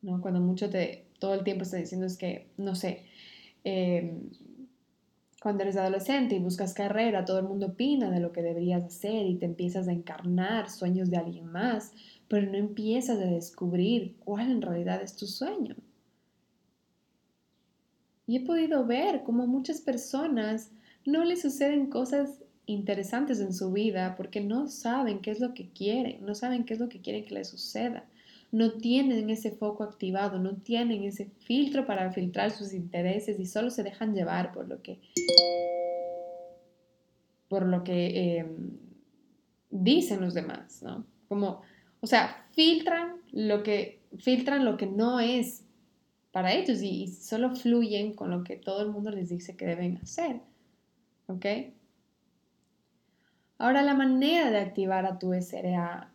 ¿no? 0.00 0.22
Cuando 0.22 0.40
mucho 0.40 0.70
te, 0.70 1.04
todo 1.18 1.34
el 1.34 1.44
tiempo 1.44 1.64
está 1.64 1.76
diciendo 1.76 2.06
es 2.06 2.16
que, 2.16 2.46
no 2.56 2.74
sé, 2.74 3.04
em, 3.62 4.30
cuando 5.44 5.62
eres 5.62 5.76
adolescente 5.76 6.36
y 6.36 6.38
buscas 6.38 6.72
carrera, 6.72 7.26
todo 7.26 7.38
el 7.38 7.44
mundo 7.44 7.66
opina 7.66 8.10
de 8.10 8.18
lo 8.18 8.32
que 8.32 8.40
deberías 8.40 8.82
hacer 8.82 9.26
y 9.26 9.34
te 9.34 9.44
empiezas 9.44 9.88
a 9.88 9.92
encarnar 9.92 10.70
sueños 10.70 11.10
de 11.10 11.18
alguien 11.18 11.52
más, 11.52 11.92
pero 12.28 12.50
no 12.50 12.56
empiezas 12.56 13.18
a 13.18 13.26
descubrir 13.26 14.16
cuál 14.24 14.50
en 14.50 14.62
realidad 14.62 15.02
es 15.02 15.16
tu 15.16 15.26
sueño. 15.26 15.76
Y 18.26 18.38
he 18.38 18.40
podido 18.40 18.86
ver 18.86 19.22
cómo 19.22 19.46
muchas 19.46 19.82
personas 19.82 20.70
no 21.04 21.26
les 21.26 21.42
suceden 21.42 21.90
cosas 21.90 22.42
interesantes 22.64 23.38
en 23.40 23.52
su 23.52 23.70
vida 23.70 24.16
porque 24.16 24.40
no 24.40 24.66
saben 24.68 25.20
qué 25.20 25.30
es 25.30 25.40
lo 25.40 25.52
que 25.52 25.68
quieren, 25.68 26.24
no 26.24 26.34
saben 26.34 26.64
qué 26.64 26.72
es 26.72 26.80
lo 26.80 26.88
que 26.88 27.02
quieren 27.02 27.26
que 27.26 27.34
les 27.34 27.48
suceda 27.48 28.06
no 28.54 28.74
tienen 28.74 29.30
ese 29.30 29.50
foco 29.50 29.82
activado, 29.82 30.38
no 30.38 30.54
tienen 30.54 31.02
ese 31.02 31.26
filtro 31.40 31.86
para 31.86 32.12
filtrar 32.12 32.52
sus 32.52 32.72
intereses 32.72 33.40
y 33.40 33.46
solo 33.46 33.68
se 33.68 33.82
dejan 33.82 34.14
llevar 34.14 34.52
por 34.52 34.68
lo 34.68 34.80
que, 34.80 35.00
por 37.48 37.66
lo 37.66 37.82
que 37.82 38.38
em, 38.38 38.78
dicen 39.70 40.20
los 40.20 40.34
demás, 40.34 40.84
¿no? 40.84 41.04
Como, 41.26 41.62
o 41.98 42.06
sea, 42.06 42.46
filtran 42.52 43.16
lo 43.32 43.64
que, 43.64 44.00
filtran 44.18 44.64
lo 44.64 44.76
que 44.76 44.86
no 44.86 45.18
es 45.18 45.64
para 46.30 46.52
ellos 46.52 46.80
y, 46.80 47.02
y 47.02 47.08
solo 47.08 47.56
fluyen 47.56 48.14
con 48.14 48.30
lo 48.30 48.44
que 48.44 48.54
todo 48.54 48.82
el 48.82 48.90
mundo 48.90 49.10
les 49.10 49.30
dice 49.30 49.56
que 49.56 49.66
deben 49.66 49.96
hacer, 49.96 50.42
¿ok? 51.26 51.46
Ahora 53.58 53.82
la 53.82 53.94
manera 53.94 54.52
de 54.52 54.58
activar 54.58 55.06
a 55.06 55.18
tu 55.18 55.34
SRA 55.34 56.13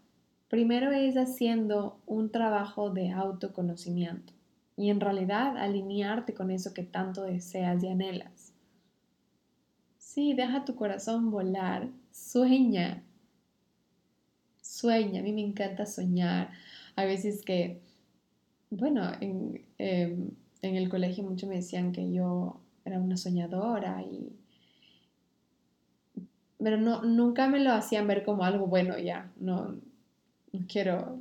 Primero 0.49 0.91
es 0.91 1.15
haciendo 1.15 1.99
un 2.07 2.31
trabajo 2.31 2.89
de 2.89 3.11
autoconocimiento 3.11 4.33
y 4.75 4.89
en 4.89 4.99
realidad 4.99 5.57
alinearte 5.57 6.33
con 6.33 6.49
eso 6.49 6.73
que 6.73 6.83
tanto 6.83 7.23
deseas 7.23 7.83
y 7.83 7.87
anhelas. 7.87 8.53
Sí, 9.99 10.33
deja 10.33 10.65
tu 10.65 10.75
corazón 10.75 11.29
volar, 11.29 11.89
sueña, 12.11 13.03
sueña, 14.61 15.19
a 15.19 15.23
mí 15.23 15.33
me 15.33 15.41
encanta 15.41 15.85
soñar. 15.85 16.49
A 16.95 17.05
veces 17.05 17.43
que, 17.45 17.79
bueno, 18.71 19.11
en, 19.21 19.61
em, 19.77 20.31
en 20.63 20.75
el 20.75 20.89
colegio 20.89 21.23
muchos 21.23 21.47
me 21.47 21.57
decían 21.57 21.91
que 21.91 22.11
yo 22.11 22.59
era 22.85 22.99
una 22.99 23.17
soñadora 23.17 24.01
y 24.01 24.35
pero 26.57 26.77
no, 26.77 27.03
nunca 27.03 27.47
me 27.47 27.59
lo 27.59 27.71
hacían 27.71 28.07
ver 28.07 28.25
como 28.25 28.43
algo 28.43 28.67
bueno 28.67 28.97
ya, 28.97 29.31
no, 29.39 29.71
no 29.71 29.88
quiero 30.67 31.19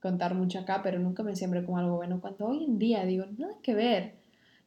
contar 0.00 0.34
mucho 0.34 0.60
acá, 0.60 0.80
pero 0.82 0.98
nunca 0.98 1.22
me 1.22 1.36
siempre 1.36 1.62
como 1.64 1.78
algo 1.78 1.96
bueno. 1.96 2.20
Cuando 2.20 2.46
hoy 2.46 2.64
en 2.64 2.78
día 2.78 3.04
digo, 3.04 3.26
nada 3.36 3.54
que 3.62 3.74
ver. 3.74 4.14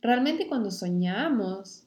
Realmente 0.02 0.48
cuando 0.48 0.70
soñamos 0.72 1.86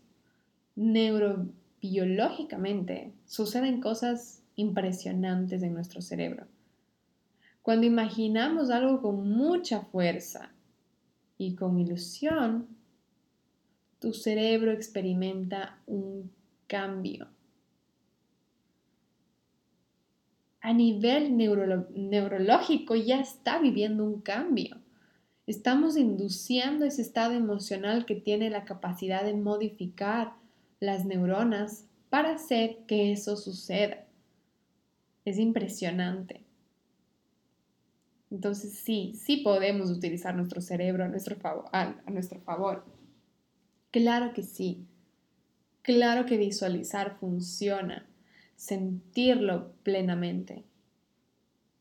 neurobiológicamente 0.76 3.12
suceden 3.26 3.80
cosas 3.80 4.42
impresionantes 4.56 5.62
en 5.62 5.74
nuestro 5.74 6.00
cerebro. 6.00 6.46
Cuando 7.62 7.86
imaginamos 7.86 8.70
algo 8.70 9.02
con 9.02 9.28
mucha 9.28 9.80
fuerza 9.80 10.50
y 11.38 11.54
con 11.54 11.78
ilusión, 11.78 12.66
tu 13.98 14.12
cerebro 14.12 14.70
experimenta 14.70 15.78
un 15.86 16.30
cambio 16.66 17.28
a 20.64 20.72
nivel 20.72 21.36
neurológico 21.36 22.94
ya 22.94 23.20
está 23.20 23.58
viviendo 23.58 24.02
un 24.02 24.22
cambio. 24.22 24.78
Estamos 25.46 25.98
induciendo 25.98 26.86
ese 26.86 27.02
estado 27.02 27.34
emocional 27.34 28.06
que 28.06 28.14
tiene 28.14 28.48
la 28.48 28.64
capacidad 28.64 29.24
de 29.24 29.34
modificar 29.34 30.32
las 30.80 31.04
neuronas 31.04 31.84
para 32.08 32.30
hacer 32.36 32.78
que 32.86 33.12
eso 33.12 33.36
suceda. 33.36 34.06
Es 35.26 35.38
impresionante. 35.38 36.40
Entonces 38.30 38.72
sí, 38.72 39.12
sí 39.22 39.42
podemos 39.44 39.90
utilizar 39.90 40.34
nuestro 40.34 40.62
cerebro 40.62 41.04
a 41.04 41.08
nuestro 41.08 41.36
favor. 42.40 42.86
Claro 43.90 44.32
que 44.32 44.42
sí. 44.42 44.86
Claro 45.82 46.24
que 46.24 46.38
visualizar 46.38 47.18
funciona 47.20 48.08
sentirlo 48.56 49.72
plenamente. 49.82 50.64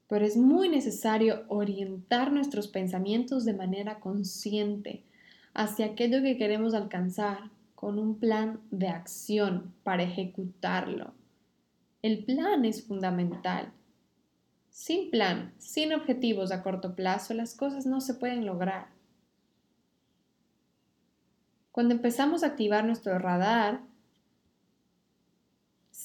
pero 0.08 0.26
es 0.26 0.38
muy 0.38 0.70
necesario 0.70 1.44
orientar 1.48 2.32
nuestros 2.32 2.68
pensamientos 2.68 3.46
de 3.46 3.54
manera 3.54 4.00
consciente 4.00 5.04
hacia 5.56 5.88
aquello 5.88 6.22
que 6.22 6.38
queremos 6.38 6.76
alcanzar 6.76 7.50
con 7.74 7.98
un 7.98 8.20
plan 8.20 8.60
de 8.70 8.90
acción 8.90 9.74
para 9.84 10.04
ejecutarlo. 10.04 11.14
El 12.02 12.24
plan 12.26 12.64
es 12.64 12.84
fundamental. 12.84 13.72
Sin 14.70 15.10
plan, 15.10 15.54
sin 15.58 15.94
objetivos 15.94 16.52
a 16.52 16.64
corto 16.64 16.96
plazo, 16.96 17.34
las 17.34 17.56
cosas 17.56 17.86
no 17.86 18.00
se 18.00 18.14
pueden 18.14 18.46
lograr. 18.46 18.88
Cuando 21.72 21.96
empezamos 21.96 22.44
a 22.44 22.48
activar 22.48 22.86
nuestro 22.86 23.18
radar, 23.18 23.82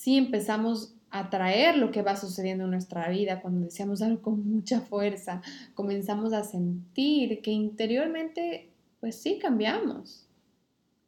sí 0.08 0.16
empezamos 0.16 0.94
a 1.10 1.28
traer 1.28 1.76
lo 1.76 1.90
que 1.90 2.00
va 2.00 2.16
sucediendo 2.16 2.64
en 2.64 2.70
nuestra 2.70 3.10
vida, 3.10 3.42
cuando 3.42 3.66
deseamos 3.66 4.00
algo 4.00 4.22
con 4.22 4.48
mucha 4.48 4.80
fuerza, 4.80 5.42
comenzamos 5.74 6.32
a 6.32 6.44
sentir 6.44 7.42
que 7.42 7.50
interiormente, 7.50 8.70
pues 9.00 9.16
sí 9.20 9.38
cambiamos. 9.38 10.26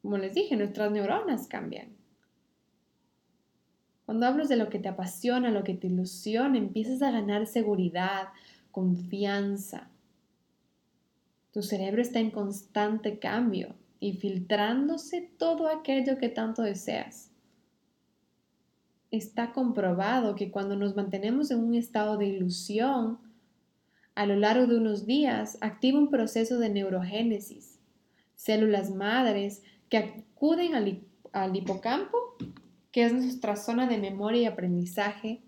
Como 0.03 0.19
les 0.19 0.35
dije, 0.35 0.55
nuestras 0.55 0.93
neuronas 0.93 1.47
cambian. 1.47 1.89
Cuando 4.05 4.27
hablas 4.27 4.51
de 4.51 4.57
lo 4.57 4.69
que 4.69 4.79
te 4.79 4.91
apasiona, 4.91 5.51
lo 5.51 5.65
que 5.65 5.73
te 5.73 5.87
ilusiona, 5.87 6.59
empiezas 6.59 7.01
a 7.01 7.11
ganar 7.11 7.47
seguridad, 7.47 8.29
confianza. 8.71 9.89
Tu 11.53 11.63
cerebro 11.63 12.03
está 12.03 12.19
en 12.19 12.33
constante 12.33 13.19
cambio 13.19 13.77
y 13.99 14.13
filtrándose 14.13 15.31
todo 15.39 15.69
aquello 15.69 16.19
que 16.19 16.29
tanto 16.29 16.61
deseas. 16.61 17.30
Está 19.11 19.53
comprobado 19.53 20.37
que 20.37 20.51
cuando 20.51 20.77
nos 20.77 20.95
mantenemos 20.95 21.51
en 21.51 21.61
un 21.61 21.75
estado 21.75 22.17
de 22.17 22.27
ilusión, 22.27 23.19
a 24.15 24.27
lo 24.27 24.37
largo 24.37 24.67
de 24.67 24.77
unos 24.77 25.07
días 25.07 25.59
activa 25.61 25.99
un 25.99 26.11
proceso 26.11 26.59
de 26.59 26.69
neurogénesis. 26.69 27.79
Células 28.35 28.91
madres 28.91 29.63
que 29.89 29.99
acuden 29.99 30.75
al, 30.75 31.57
hipocampo, 31.57 32.19
que 32.93 33.05
es 33.05 33.13
nuestra 33.13 33.57
zona 33.57 33.87
de 33.87 33.99
memoria 33.99 34.43
y 34.43 34.45
aprendizaje, 34.47 35.41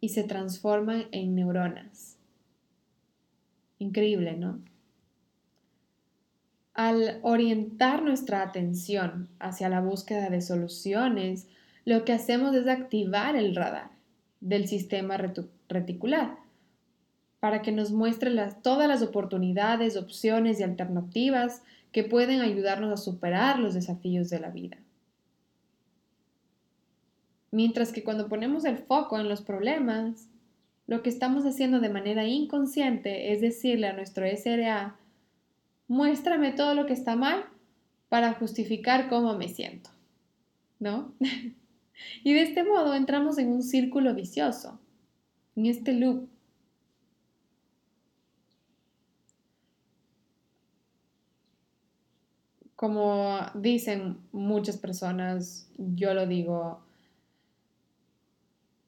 y 0.00 0.10
se 0.10 0.24
transforman 0.24 1.06
en 1.12 1.34
neuronas. 1.34 2.18
Increíble, 3.78 4.36
¿no? 4.36 4.60
Al 6.74 7.20
orientar 7.22 8.02
nuestra 8.02 8.42
atención 8.42 9.30
hacia 9.38 9.68
la 9.68 9.80
búsqueda 9.80 10.28
de 10.28 10.42
soluciones, 10.42 11.48
lo 11.86 12.04
que 12.04 12.12
hacemos 12.12 12.54
es 12.54 12.66
activar 12.66 13.36
el 13.36 13.54
radar 13.54 13.90
del 14.40 14.66
sistema 14.66 15.16
reticular 15.68 16.36
para 17.40 17.62
que 17.62 17.70
nos 17.70 17.92
muestre 17.92 18.32
todas 18.60 18.88
las 18.88 19.02
oportunidades, 19.02 19.96
opciones 19.96 20.58
y 20.58 20.64
alternativas 20.64 21.62
que 21.92 22.02
pueden 22.02 22.40
ayudarnos 22.40 22.92
a 22.92 23.02
superar 23.02 23.60
los 23.60 23.72
desafíos 23.72 24.28
de 24.30 24.40
la 24.40 24.50
vida. 24.50 24.76
Mientras 27.52 27.92
que 27.92 28.02
cuando 28.02 28.28
ponemos 28.28 28.64
el 28.64 28.78
foco 28.78 29.18
en 29.20 29.28
los 29.28 29.42
problemas, 29.42 30.28
lo 30.88 31.02
que 31.02 31.08
estamos 31.08 31.44
haciendo 31.44 31.78
de 31.78 31.88
manera 31.88 32.24
inconsciente 32.24 33.32
es 33.32 33.40
decirle 33.40 33.86
a 33.86 33.92
nuestro 33.92 34.26
SRA, 34.26 34.96
muéstrame 35.86 36.50
todo 36.50 36.74
lo 36.74 36.86
que 36.86 36.94
está 36.94 37.14
mal 37.14 37.44
para 38.08 38.32
justificar 38.32 39.08
cómo 39.08 39.38
me 39.38 39.48
siento. 39.48 39.90
¿No? 40.80 41.12
y 42.22 42.34
de 42.34 42.42
este 42.42 42.64
modo 42.64 42.94
entramos 42.94 43.38
en 43.38 43.48
un 43.48 43.62
círculo 43.62 44.14
vicioso, 44.14 44.78
en 45.54 45.66
este 45.66 45.92
loop 45.92 46.28
como 52.76 53.38
dicen 53.54 54.18
muchas 54.32 54.76
personas, 54.76 55.68
yo 55.78 56.12
lo 56.12 56.26
digo, 56.26 56.80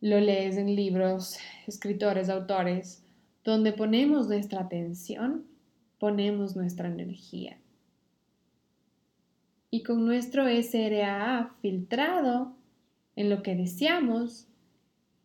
lo 0.03 0.21
lees 0.21 0.59
en 0.59 0.77
libros, 0.77 1.39
escritores, 1.67 2.29
autores, 2.29 3.03
donde 3.45 3.73
ponemos 3.73 4.29
nuestra 4.29 4.61
atención, 4.61 5.47
ponemos 5.99 6.55
nuestra 6.55 6.89
energía. 6.89 7.59
Y 9.71 9.83
con 9.83 10.05
nuestro 10.05 10.47
SRAA 10.47 11.55
filtrado 11.61 12.55
en 13.19 13.31
lo 13.31 13.43
que 13.43 13.57
deseamos 13.57 14.47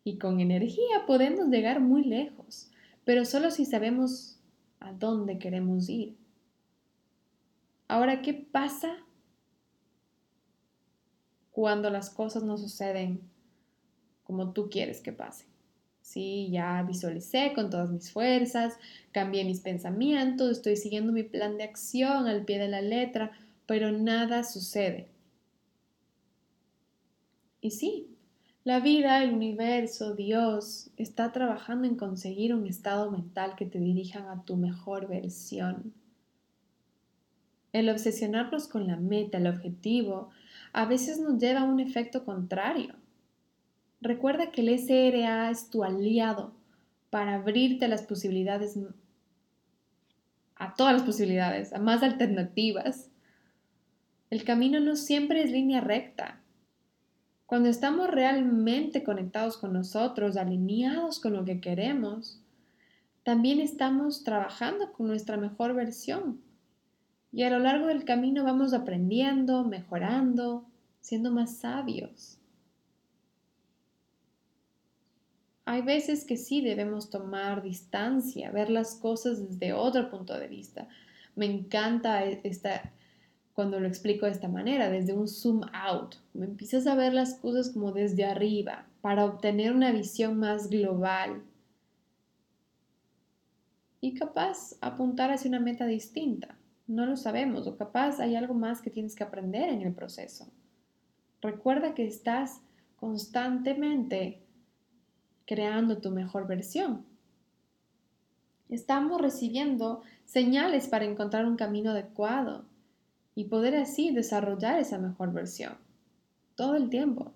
y 0.02 0.18
con 0.18 0.40
energía 0.40 1.06
podemos 1.06 1.46
llegar 1.46 1.78
muy 1.78 2.02
lejos, 2.02 2.68
pero 3.04 3.24
solo 3.24 3.52
si 3.52 3.64
sabemos 3.64 4.40
a 4.80 4.92
dónde 4.92 5.38
queremos 5.38 5.88
ir. 5.88 6.16
Ahora, 7.86 8.20
¿qué 8.20 8.34
pasa 8.34 8.96
cuando 11.52 11.88
las 11.88 12.10
cosas 12.10 12.42
no 12.42 12.58
suceden 12.58 13.20
como 14.24 14.52
tú 14.52 14.68
quieres 14.70 15.00
que 15.00 15.12
pase? 15.12 15.46
Sí, 16.02 16.48
ya 16.50 16.82
visualicé 16.82 17.52
con 17.54 17.70
todas 17.70 17.92
mis 17.92 18.10
fuerzas, 18.10 18.76
cambié 19.12 19.44
mis 19.44 19.60
pensamientos, 19.60 20.50
estoy 20.50 20.76
siguiendo 20.76 21.12
mi 21.12 21.22
plan 21.22 21.58
de 21.58 21.62
acción 21.62 22.26
al 22.26 22.44
pie 22.44 22.58
de 22.58 22.66
la 22.66 22.82
letra, 22.82 23.30
pero 23.66 23.92
nada 23.92 24.42
sucede. 24.42 25.13
Y 27.64 27.70
sí, 27.70 28.14
la 28.62 28.78
vida, 28.78 29.24
el 29.24 29.32
universo, 29.32 30.14
Dios 30.14 30.90
está 30.98 31.32
trabajando 31.32 31.88
en 31.88 31.96
conseguir 31.96 32.54
un 32.54 32.66
estado 32.66 33.10
mental 33.10 33.54
que 33.56 33.64
te 33.64 33.78
dirijan 33.78 34.28
a 34.28 34.44
tu 34.44 34.58
mejor 34.58 35.08
versión. 35.08 35.94
El 37.72 37.88
obsesionarnos 37.88 38.68
con 38.68 38.86
la 38.86 38.96
meta, 38.96 39.38
el 39.38 39.46
objetivo, 39.46 40.28
a 40.74 40.84
veces 40.84 41.18
nos 41.18 41.40
lleva 41.40 41.60
a 41.60 41.64
un 41.64 41.80
efecto 41.80 42.26
contrario. 42.26 42.96
Recuerda 44.02 44.50
que 44.50 44.60
el 44.60 44.78
SRA 44.78 45.50
es 45.50 45.70
tu 45.70 45.84
aliado 45.84 46.52
para 47.08 47.36
abrirte 47.36 47.88
las 47.88 48.02
posibilidades, 48.02 48.78
a 50.56 50.74
todas 50.74 50.92
las 50.92 51.02
posibilidades, 51.02 51.72
a 51.72 51.78
más 51.78 52.02
alternativas. 52.02 53.08
El 54.28 54.44
camino 54.44 54.80
no 54.80 54.96
siempre 54.96 55.42
es 55.42 55.50
línea 55.50 55.80
recta. 55.80 56.43
Cuando 57.54 57.68
estamos 57.68 58.10
realmente 58.10 59.04
conectados 59.04 59.58
con 59.58 59.72
nosotros, 59.72 60.36
alineados 60.36 61.20
con 61.20 61.34
lo 61.34 61.44
que 61.44 61.60
queremos, 61.60 62.42
también 63.22 63.60
estamos 63.60 64.24
trabajando 64.24 64.90
con 64.90 65.06
nuestra 65.06 65.36
mejor 65.36 65.72
versión 65.72 66.40
y 67.30 67.44
a 67.44 67.50
lo 67.50 67.60
largo 67.60 67.86
del 67.86 68.04
camino 68.04 68.42
vamos 68.42 68.74
aprendiendo, 68.74 69.62
mejorando, 69.62 70.66
siendo 71.00 71.30
más 71.30 71.58
sabios. 71.58 72.40
Hay 75.64 75.82
veces 75.82 76.24
que 76.24 76.36
sí 76.36 76.60
debemos 76.60 77.08
tomar 77.08 77.62
distancia, 77.62 78.50
ver 78.50 78.68
las 78.68 78.96
cosas 78.96 79.48
desde 79.48 79.74
otro 79.74 80.10
punto 80.10 80.36
de 80.36 80.48
vista. 80.48 80.88
Me 81.36 81.46
encanta 81.46 82.24
e-, 82.24 82.40
esta, 82.42 82.90
cuando 83.54 83.78
lo 83.78 83.86
explico 83.86 84.26
de 84.26 84.32
esta 84.32 84.48
manera, 84.48 84.90
desde 84.90 85.14
un 85.14 85.28
zoom 85.28 85.62
out. 85.72 86.16
Me 86.32 86.44
empiezas 86.44 86.86
a 86.86 86.96
ver 86.96 87.14
las 87.14 87.34
cosas 87.34 87.70
como 87.70 87.92
desde 87.92 88.24
arriba 88.24 88.86
para 89.00 89.24
obtener 89.24 89.72
una 89.72 89.92
visión 89.92 90.38
más 90.38 90.68
global 90.68 91.42
y 94.00 94.14
capaz 94.14 94.76
apuntar 94.80 95.30
hacia 95.30 95.48
una 95.48 95.60
meta 95.60 95.86
distinta. 95.86 96.58
No 96.86 97.06
lo 97.06 97.16
sabemos 97.16 97.66
o 97.66 97.76
capaz 97.76 98.18
hay 98.18 98.34
algo 98.34 98.54
más 98.54 98.82
que 98.82 98.90
tienes 98.90 99.14
que 99.14 99.24
aprender 99.24 99.68
en 99.68 99.82
el 99.82 99.94
proceso. 99.94 100.48
Recuerda 101.40 101.94
que 101.94 102.06
estás 102.06 102.60
constantemente 102.96 104.42
creando 105.46 105.98
tu 105.98 106.10
mejor 106.10 106.46
versión. 106.48 107.06
Estamos 108.68 109.20
recibiendo 109.20 110.02
señales 110.24 110.88
para 110.88 111.04
encontrar 111.04 111.46
un 111.46 111.56
camino 111.56 111.90
adecuado 111.90 112.64
y 113.34 113.44
poder 113.44 113.76
así 113.76 114.12
desarrollar 114.12 114.78
esa 114.78 114.98
mejor 114.98 115.32
versión 115.32 115.74
todo 116.54 116.76
el 116.76 116.88
tiempo. 116.88 117.32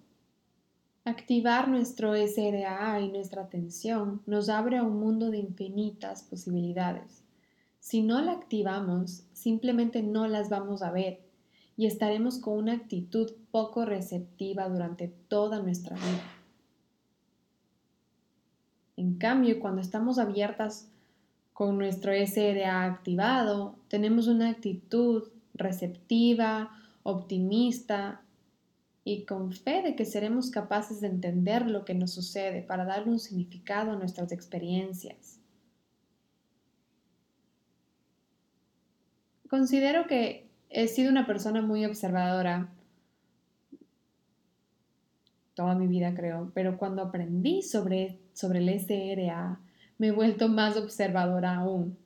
Activar 1.04 1.68
nuestro 1.68 2.14
SRA 2.14 3.00
y 3.00 3.08
nuestra 3.08 3.42
atención 3.42 4.22
nos 4.26 4.48
abre 4.48 4.76
a 4.78 4.82
un 4.82 5.00
mundo 5.00 5.30
de 5.30 5.38
infinitas 5.38 6.22
posibilidades. 6.22 7.24
Si 7.80 8.02
no 8.02 8.20
la 8.20 8.32
activamos, 8.32 9.24
simplemente 9.32 10.02
no 10.02 10.28
las 10.28 10.50
vamos 10.50 10.82
a 10.82 10.90
ver 10.90 11.20
y 11.76 11.87
estaremos 11.87 12.38
con 12.38 12.58
una 12.58 12.74
actitud 12.74 13.32
poco 13.50 13.84
receptiva 13.84 14.68
durante 14.68 15.08
toda 15.28 15.62
nuestra 15.62 15.96
vida. 15.96 16.24
En 18.96 19.14
cambio, 19.16 19.61
cuando 19.61 19.80
estamos 19.80 20.18
abiertas 20.18 20.90
con 21.54 21.78
nuestro 21.78 22.12
SRA 22.12 22.84
activado, 22.84 23.76
tenemos 23.88 24.26
una 24.26 24.50
actitud 24.50 25.28
receptiva, 25.59 26.71
optimista 27.03 28.23
y 29.05 29.25
con 29.25 29.53
fe 29.53 29.83
de 29.83 29.97
que 29.97 30.05
seremos 30.05 30.51
capaces 30.51 31.01
de 31.01 31.09
entender 31.09 31.66
lo 31.66 31.85
que 31.85 31.94
nos 31.94 32.12
sucede 32.12 32.62
para 32.62 32.85
darle 32.85 33.12
un 33.12 33.18
significado 33.18 33.92
a 33.92 33.97
nuestras 33.97 34.33
experiencias. 34.33 35.40
Considero 39.49 40.07
que 40.07 40.49
he 40.68 40.88
sido 40.88 41.11
una 41.11 41.27
persona 41.27 41.62
muy 41.62 41.85
observadora 41.87 42.71
toda 45.59 45.75
mi 45.75 45.88
vida 45.88 46.14
creo, 46.14 46.53
pero 46.55 46.79
cuando 46.79 47.03
aprendí 47.03 47.62
sobre, 47.62 48.21
sobre 48.33 48.61
el 48.61 48.68
SRA, 48.79 49.59
me 49.99 50.07
he 50.07 50.12
vuelto 50.12 50.49
más 50.49 50.77
observadora 50.77 51.57
aún. 51.57 51.99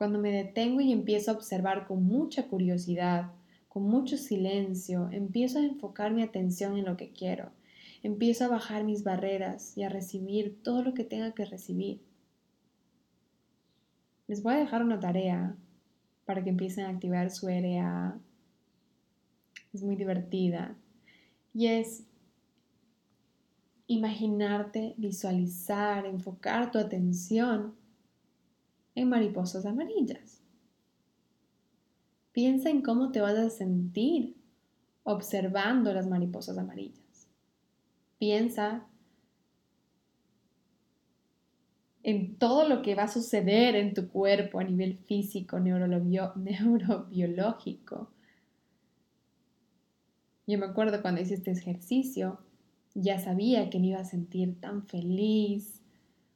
Cuando 0.00 0.18
me 0.18 0.32
detengo 0.32 0.80
y 0.80 0.92
empiezo 0.92 1.30
a 1.30 1.34
observar 1.34 1.86
con 1.86 2.04
mucha 2.04 2.48
curiosidad, 2.48 3.32
con 3.68 3.82
mucho 3.82 4.16
silencio, 4.16 5.10
empiezo 5.12 5.58
a 5.58 5.62
enfocar 5.62 6.14
mi 6.14 6.22
atención 6.22 6.78
en 6.78 6.86
lo 6.86 6.96
que 6.96 7.10
quiero, 7.10 7.50
empiezo 8.02 8.46
a 8.46 8.48
bajar 8.48 8.84
mis 8.84 9.04
barreras 9.04 9.76
y 9.76 9.82
a 9.82 9.90
recibir 9.90 10.62
todo 10.62 10.82
lo 10.82 10.94
que 10.94 11.04
tenga 11.04 11.32
que 11.32 11.44
recibir. 11.44 12.00
Les 14.26 14.42
voy 14.42 14.54
a 14.54 14.60
dejar 14.60 14.82
una 14.82 14.98
tarea 14.98 15.54
para 16.24 16.42
que 16.42 16.48
empiecen 16.48 16.86
a 16.86 16.88
activar 16.88 17.30
su 17.30 17.48
RA. 17.48 18.18
Es 19.74 19.82
muy 19.82 19.96
divertida. 19.96 20.78
Y 21.52 21.66
es 21.66 22.04
imaginarte, 23.86 24.94
visualizar, 24.96 26.06
enfocar 26.06 26.70
tu 26.70 26.78
atención 26.78 27.78
en 28.94 29.08
mariposas 29.08 29.66
amarillas. 29.66 30.40
Piensa 32.32 32.70
en 32.70 32.82
cómo 32.82 33.12
te 33.12 33.20
vas 33.20 33.36
a 33.36 33.50
sentir 33.50 34.36
observando 35.02 35.92
las 35.92 36.06
mariposas 36.06 36.56
amarillas. 36.58 37.28
Piensa 38.18 38.86
en 42.02 42.36
todo 42.36 42.68
lo 42.68 42.82
que 42.82 42.94
va 42.94 43.04
a 43.04 43.08
suceder 43.08 43.74
en 43.76 43.94
tu 43.94 44.08
cuerpo 44.08 44.58
a 44.58 44.64
nivel 44.64 44.98
físico, 44.98 45.58
neurobiológico. 45.60 48.10
Yo 50.46 50.58
me 50.58 50.66
acuerdo 50.66 51.00
cuando 51.02 51.20
hice 51.20 51.34
este 51.34 51.52
ejercicio, 51.52 52.40
ya 52.94 53.20
sabía 53.20 53.70
que 53.70 53.78
me 53.78 53.88
iba 53.88 54.00
a 54.00 54.04
sentir 54.04 54.58
tan 54.60 54.86
feliz, 54.86 55.80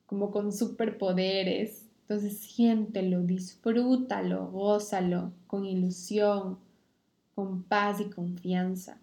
como 0.06 0.30
con 0.30 0.52
superpoderes. 0.52 1.88
Entonces 2.04 2.38
siéntelo, 2.38 3.22
disfrútalo, 3.22 4.50
gózalo 4.50 5.32
con 5.46 5.64
ilusión, 5.64 6.58
con 7.34 7.64
paz 7.64 8.00
y 8.00 8.10
confianza. 8.10 9.00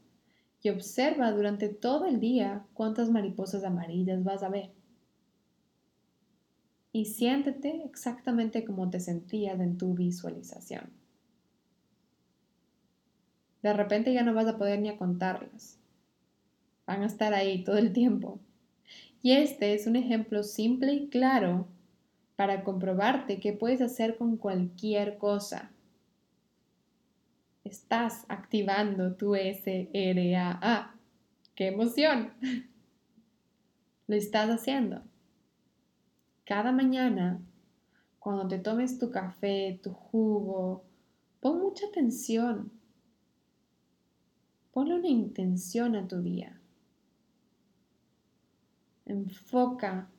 Y 0.63 0.69
observa 0.69 1.31
durante 1.31 1.69
todo 1.69 2.05
el 2.05 2.19
día 2.19 2.65
cuántas 2.73 3.09
mariposas 3.09 3.63
amarillas 3.63 4.23
vas 4.23 4.43
a 4.43 4.49
ver. 4.49 4.71
Y 6.93 7.05
siéntete 7.05 7.83
exactamente 7.85 8.63
como 8.63 8.89
te 8.89 8.99
sentías 8.99 9.59
en 9.59 9.77
tu 9.77 9.95
visualización. 9.95 10.91
De 13.63 13.73
repente 13.73 14.13
ya 14.13 14.23
no 14.23 14.33
vas 14.33 14.47
a 14.47 14.57
poder 14.57 14.79
ni 14.79 14.89
a 14.89 14.97
contarlas 14.97 15.81
van 16.91 17.03
a 17.03 17.05
estar 17.05 17.33
ahí 17.33 17.63
todo 17.63 17.77
el 17.77 17.93
tiempo. 17.93 18.39
Y 19.21 19.31
este 19.31 19.73
es 19.73 19.87
un 19.87 19.95
ejemplo 19.95 20.43
simple 20.43 20.93
y 20.93 21.07
claro 21.07 21.67
para 22.41 22.63
comprobarte 22.63 23.39
que 23.39 23.53
puedes 23.53 23.81
hacer 23.81 24.17
con 24.17 24.35
cualquier 24.35 25.19
cosa. 25.19 25.69
Estás 27.63 28.25
activando 28.29 29.13
tu 29.13 29.35
SRAA. 29.35 30.95
¡Qué 31.53 31.67
emoción! 31.67 32.33
Lo 34.07 34.15
estás 34.15 34.49
haciendo. 34.49 35.03
Cada 36.43 36.71
mañana, 36.71 37.39
cuando 38.17 38.47
te 38.47 38.57
tomes 38.57 38.97
tu 38.97 39.11
café, 39.11 39.79
tu 39.83 39.93
jugo, 39.93 40.83
pon 41.41 41.59
mucha 41.59 41.85
atención. 41.85 42.71
Ponle 44.71 44.95
una 44.95 45.09
intención 45.09 45.95
a 45.95 46.07
tu 46.07 46.23
día 46.23 46.59
enfoca, 49.05 50.09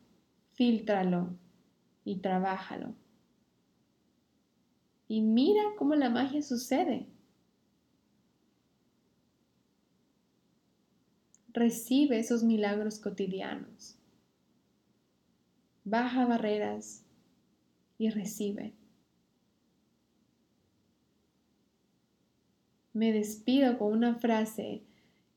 filtralo 0.52 1.41
y 2.04 2.16
trabájalo. 2.16 2.94
Y 5.08 5.20
mira 5.20 5.62
cómo 5.76 5.94
la 5.94 6.10
magia 6.10 6.42
sucede. 6.42 7.06
Recibe 11.52 12.18
esos 12.18 12.42
milagros 12.42 12.98
cotidianos. 12.98 13.98
Baja 15.84 16.26
barreras 16.26 17.04
y 17.98 18.08
recibe. 18.08 18.72
Me 22.94 23.12
despido 23.12 23.78
con 23.78 23.92
una 23.92 24.14
frase 24.14 24.82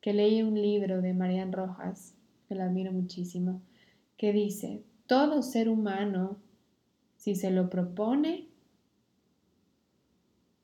que 0.02 0.14
leí 0.14 0.40
en 0.40 0.48
un 0.48 0.62
libro 0.62 1.02
de 1.02 1.14
Marian 1.14 1.52
Rojas 1.52 2.16
que 2.48 2.56
la 2.56 2.66
admiro 2.66 2.92
muchísimo, 2.92 3.62
que 4.18 4.32
dice, 4.32 4.84
todo 5.08 5.42
ser 5.42 5.70
humano, 5.70 6.38
si 7.26 7.34
se 7.34 7.50
lo 7.50 7.72
propone, 7.72 8.46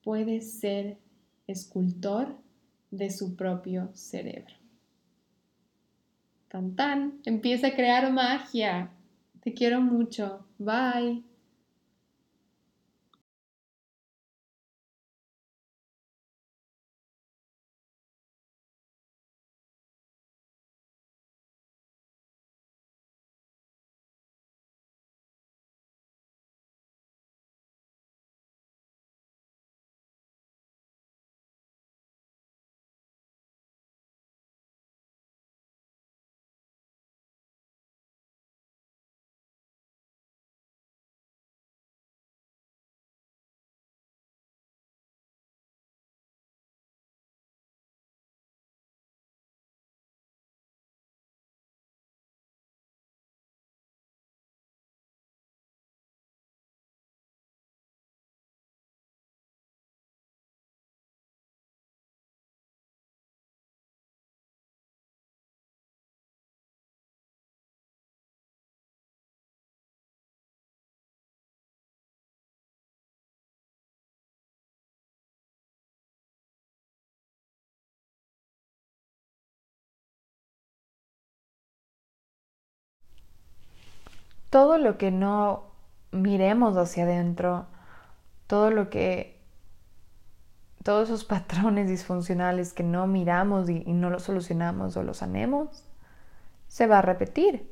puede 0.04 0.42
ser 0.42 1.00
escultor 1.48 2.38
de 2.92 3.10
su 3.10 3.36
propio 3.36 3.90
cerebro. 3.96 4.54
Tan 6.50 6.76
tan, 6.76 7.20
empieza 7.26 7.70
a 7.70 7.74
crear 7.74 8.14
magia. 8.14 8.92
Te 9.42 9.56
quiero 9.56 9.82
mucho. 9.82 10.46
Bye. 10.60 11.24
Todo 84.52 84.78
lo 84.78 85.00
que 85.00 85.10
no 85.12 85.72
miremos 86.12 86.76
hacia 86.78 87.06
adentro, 87.06 87.66
todo 88.46 88.70
lo 88.70 88.90
que, 88.92 89.40
todos 90.84 91.10
esos 91.10 91.24
patrones 91.24 91.90
disfuncionales 91.90 92.74
que 92.74 92.84
no 92.84 93.08
miramos 93.08 93.70
y, 93.70 93.80
no 93.86 94.12
los 94.12 94.24
solucionamos 94.24 94.96
o 94.98 95.04
los 95.04 95.18
sanemos, 95.18 95.86
se 96.68 96.86
va 96.86 97.00
a 97.00 97.02
repetir. 97.02 97.72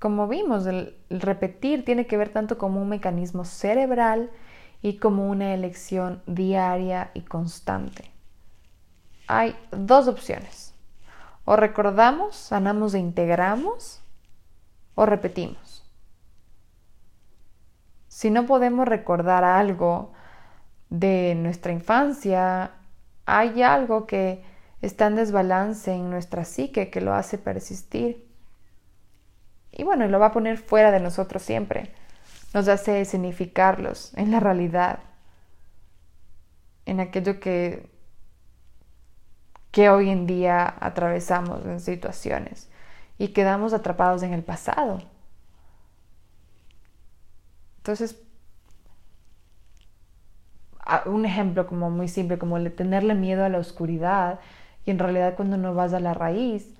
Como 0.00 0.26
vimos, 0.26 0.66
el, 0.66 0.98
el 1.10 1.20
repetir 1.20 1.84
tiene 1.84 2.06
que 2.06 2.16
ver 2.16 2.28
tanto 2.28 2.58
como 2.58 2.82
un 2.82 2.88
mecanismo 2.88 3.44
cerebral 3.44 4.30
y 4.82 4.98
como 4.98 5.30
una 5.30 5.54
elección 5.54 6.22
diaria 6.26 7.12
y 7.14 7.20
constante. 7.20 8.10
Hay 9.28 9.56
dos 9.70 10.08
opciones. 10.08 10.74
O 11.44 11.54
recordamos, 11.54 12.34
sanamos 12.34 12.94
e 12.94 12.98
integramos, 12.98 14.00
o 14.96 15.06
repetimos. 15.06 15.83
Si 18.14 18.30
no 18.30 18.46
podemos 18.46 18.86
recordar 18.86 19.42
algo 19.42 20.12
de 20.88 21.34
nuestra 21.34 21.72
infancia, 21.72 22.70
hay 23.26 23.60
algo 23.64 24.06
que 24.06 24.44
está 24.82 25.08
en 25.08 25.16
desbalance 25.16 25.92
en 25.92 26.10
nuestra 26.10 26.44
psique 26.44 26.90
que 26.90 27.00
lo 27.00 27.12
hace 27.12 27.38
persistir. 27.38 28.24
Y 29.72 29.82
bueno, 29.82 30.06
lo 30.06 30.20
va 30.20 30.26
a 30.26 30.32
poner 30.32 30.58
fuera 30.58 30.92
de 30.92 31.00
nosotros 31.00 31.42
siempre. 31.42 31.92
Nos 32.54 32.68
hace 32.68 33.04
significarlos 33.04 34.14
en 34.14 34.30
la 34.30 34.38
realidad. 34.38 35.00
en 36.86 37.00
aquello 37.00 37.40
que, 37.40 37.90
que 39.72 39.90
hoy 39.90 40.10
en 40.10 40.28
día 40.28 40.72
atravesamos 40.78 41.66
en 41.66 41.80
situaciones 41.80 42.70
y 43.18 43.28
quedamos 43.32 43.72
atrapados 43.72 44.22
en 44.22 44.32
el 44.32 44.44
pasado. 44.44 45.00
Entonces, 47.84 48.16
un 51.06 51.26
ejemplo 51.26 51.66
como 51.66 51.90
muy 51.90 52.08
simple, 52.08 52.38
como 52.38 52.58
tenerle 52.70 53.14
miedo 53.14 53.44
a 53.44 53.50
la 53.50 53.58
oscuridad, 53.58 54.40
y 54.86 54.90
en 54.90 54.98
realidad 54.98 55.34
cuando 55.36 55.58
no 55.58 55.74
vas 55.74 55.92
a 55.92 56.00
la 56.00 56.14
raíz, 56.14 56.74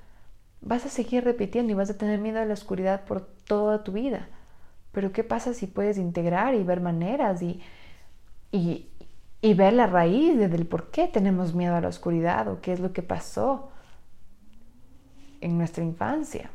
vas 0.62 0.86
a 0.86 0.88
seguir 0.88 1.24
repitiendo 1.24 1.72
y 1.72 1.74
vas 1.74 1.90
a 1.90 1.98
tener 1.98 2.18
miedo 2.20 2.40
a 2.40 2.46
la 2.46 2.54
oscuridad 2.54 3.04
por 3.04 3.20
toda 3.20 3.84
tu 3.84 3.92
vida. 3.92 4.28
Pero 4.92 5.12
¿qué 5.12 5.24
pasa 5.24 5.52
si 5.54 5.66
puedes 5.66 5.98
integrar 5.98 6.54
y 6.54 6.62
ver 6.62 6.80
maneras 6.80 7.42
y, 7.42 7.60
y, 8.50 8.88
y 9.42 9.54
ver 9.54 9.74
la 9.74 9.86
raíz 9.86 10.38
del 10.38 10.66
por 10.66 10.90
qué 10.90 11.08
tenemos 11.08 11.54
miedo 11.54 11.76
a 11.76 11.82
la 11.82 11.88
oscuridad 11.88 12.48
o 12.48 12.62
qué 12.62 12.72
es 12.72 12.80
lo 12.80 12.94
que 12.94 13.02
pasó 13.02 13.70
en 15.42 15.58
nuestra 15.58 15.84
infancia 15.84 16.48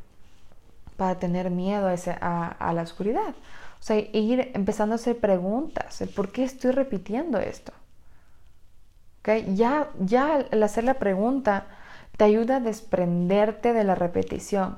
para 0.98 1.20
tener 1.20 1.50
miedo 1.52 1.88
a, 1.88 2.48
a 2.48 2.74
la 2.74 2.82
oscuridad? 2.82 3.36
O 3.80 3.84
sea, 3.84 3.98
ir 3.98 4.52
empezando 4.54 4.94
a 4.94 4.98
hacer 4.98 5.18
preguntas, 5.20 6.04
por 6.16 6.32
qué 6.32 6.44
estoy 6.44 6.72
repitiendo 6.72 7.40
esto. 7.40 7.72
¿Okay? 9.22 9.56
Ya, 9.56 9.90
ya 10.00 10.46
al 10.52 10.64
hacer 10.64 10.84
la 10.84 10.96
pregunta 10.96 11.66
te 12.18 12.26
ayuda 12.26 12.58
a 12.58 12.60
desprenderte 12.60 13.74
de 13.74 13.84
la 13.86 13.96
repetición. 13.96 14.78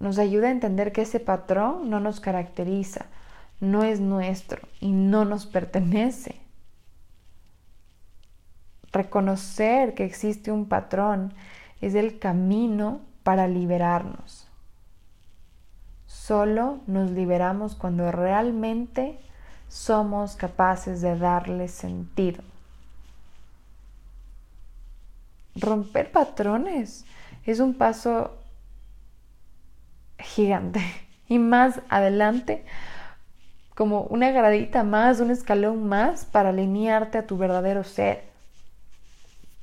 Nos 0.00 0.18
ayuda 0.18 0.48
a 0.48 0.52
entender 0.52 0.92
que 0.92 1.02
ese 1.02 1.20
patrón 1.20 1.90
no 1.90 2.00
nos 2.00 2.20
caracteriza, 2.20 3.06
no 3.60 3.84
es 3.84 4.00
nuestro 4.00 4.60
y 4.80 4.92
no 4.92 5.24
nos 5.24 5.46
pertenece. 5.46 6.40
Reconocer 8.92 9.94
que 9.94 10.04
existe 10.04 10.52
un 10.52 10.66
patrón 10.66 11.34
es 11.80 11.94
el 11.94 12.18
camino 12.18 13.00
para 13.22 13.48
liberarnos. 13.48 14.43
Solo 16.26 16.78
nos 16.86 17.10
liberamos 17.10 17.74
cuando 17.74 18.10
realmente 18.10 19.18
somos 19.68 20.36
capaces 20.36 21.02
de 21.02 21.18
darle 21.18 21.68
sentido. 21.68 22.42
Romper 25.54 26.10
patrones 26.10 27.04
es 27.44 27.60
un 27.60 27.74
paso 27.74 28.38
gigante 30.18 30.80
y 31.28 31.38
más 31.38 31.82
adelante 31.90 32.64
como 33.74 34.04
una 34.04 34.30
gradita 34.30 34.82
más, 34.82 35.20
un 35.20 35.30
escalón 35.30 35.86
más 35.86 36.24
para 36.24 36.48
alinearte 36.48 37.18
a 37.18 37.26
tu 37.26 37.36
verdadero 37.36 37.84
ser. 37.84 38.24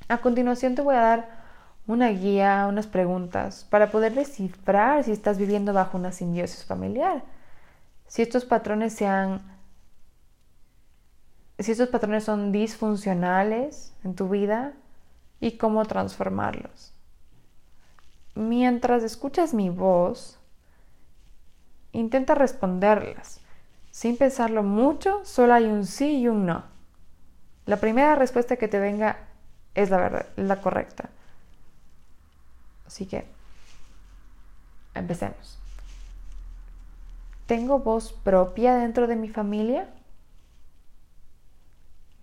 A 0.06 0.18
continuación 0.18 0.76
te 0.76 0.82
voy 0.82 0.94
a 0.94 1.00
dar 1.00 1.41
una 1.86 2.08
guía, 2.08 2.66
unas 2.68 2.86
preguntas 2.86 3.66
para 3.70 3.90
poder 3.90 4.14
descifrar 4.14 5.04
si 5.04 5.12
estás 5.12 5.38
viviendo 5.38 5.72
bajo 5.72 5.98
una 5.98 6.12
simbiosis 6.12 6.64
familiar. 6.64 7.24
Si 8.06 8.22
estos 8.22 8.44
patrones 8.44 8.94
sean 8.94 9.40
si 11.58 11.72
estos 11.72 11.88
patrones 11.88 12.24
son 12.24 12.50
disfuncionales 12.50 13.94
en 14.04 14.14
tu 14.14 14.28
vida 14.28 14.72
y 15.40 15.58
cómo 15.58 15.84
transformarlos. 15.84 16.92
Mientras 18.34 19.02
escuchas 19.02 19.54
mi 19.54 19.70
voz, 19.70 20.38
intenta 21.92 22.34
responderlas. 22.34 23.40
Sin 23.90 24.16
pensarlo 24.16 24.62
mucho, 24.62 25.20
solo 25.24 25.54
hay 25.54 25.66
un 25.66 25.84
sí 25.84 26.20
y 26.20 26.28
un 26.28 26.46
no. 26.46 26.64
La 27.66 27.76
primera 27.76 28.14
respuesta 28.16 28.56
que 28.56 28.68
te 28.68 28.78
venga 28.78 29.18
es 29.74 29.90
la 29.90 29.98
verdad, 29.98 30.26
la 30.36 30.60
correcta. 30.60 31.10
Así 32.92 33.06
que 33.06 33.24
empecemos. 34.94 35.58
¿Tengo 37.46 37.78
voz 37.78 38.12
propia 38.12 38.76
dentro 38.76 39.06
de 39.06 39.16
mi 39.16 39.30
familia? 39.30 39.88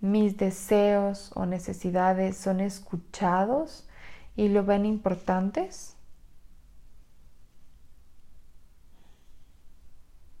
¿Mis 0.00 0.36
deseos 0.36 1.32
o 1.34 1.44
necesidades 1.44 2.36
son 2.36 2.60
escuchados 2.60 3.88
y 4.36 4.48
lo 4.48 4.64
ven 4.64 4.86
importantes? 4.86 5.96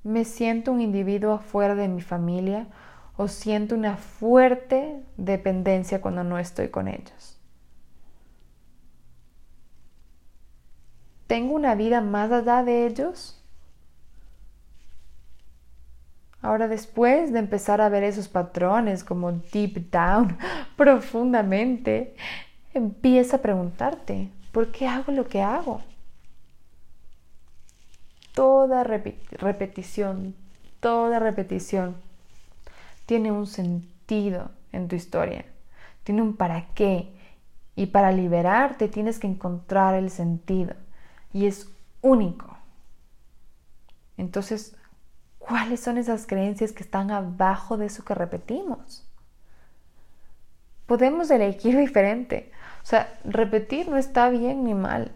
¿Me 0.04 0.24
siento 0.24 0.70
un 0.70 0.80
individuo 0.80 1.32
afuera 1.32 1.74
de 1.74 1.88
mi 1.88 2.02
familia 2.02 2.68
o 3.16 3.26
siento 3.26 3.74
una 3.74 3.96
fuerte 3.96 5.02
dependencia 5.16 6.00
cuando 6.00 6.22
no 6.22 6.38
estoy 6.38 6.68
con 6.68 6.86
ellos? 6.86 7.39
¿Tengo 11.30 11.54
una 11.54 11.76
vida 11.76 12.00
más 12.00 12.32
allá 12.32 12.64
de 12.64 12.88
ellos? 12.88 13.40
Ahora 16.42 16.66
después 16.66 17.32
de 17.32 17.38
empezar 17.38 17.80
a 17.80 17.88
ver 17.88 18.02
esos 18.02 18.26
patrones 18.26 19.04
como 19.04 19.30
deep 19.30 19.92
down, 19.92 20.36
profundamente, 20.76 22.16
empieza 22.74 23.36
a 23.36 23.42
preguntarte, 23.42 24.28
¿por 24.50 24.72
qué 24.72 24.88
hago 24.88 25.12
lo 25.12 25.28
que 25.28 25.40
hago? 25.40 25.82
Toda 28.34 28.82
repetición, 28.82 30.34
toda 30.80 31.20
repetición 31.20 31.94
tiene 33.06 33.30
un 33.30 33.46
sentido 33.46 34.50
en 34.72 34.88
tu 34.88 34.96
historia, 34.96 35.44
tiene 36.02 36.22
un 36.22 36.34
para 36.34 36.74
qué. 36.74 37.14
Y 37.76 37.86
para 37.86 38.10
liberarte 38.10 38.88
tienes 38.88 39.20
que 39.20 39.28
encontrar 39.28 39.94
el 39.94 40.10
sentido 40.10 40.74
y 41.32 41.46
es 41.46 41.68
único. 42.02 42.56
Entonces, 44.16 44.76
¿cuáles 45.38 45.80
son 45.80 45.98
esas 45.98 46.26
creencias 46.26 46.72
que 46.72 46.82
están 46.82 47.10
abajo 47.10 47.76
de 47.76 47.86
eso 47.86 48.04
que 48.04 48.14
repetimos? 48.14 49.06
Podemos 50.86 51.30
elegir 51.30 51.76
diferente. 51.78 52.52
O 52.82 52.86
sea, 52.86 53.18
repetir 53.24 53.88
no 53.88 53.96
está 53.96 54.30
bien 54.30 54.64
ni 54.64 54.74
mal. 54.74 55.12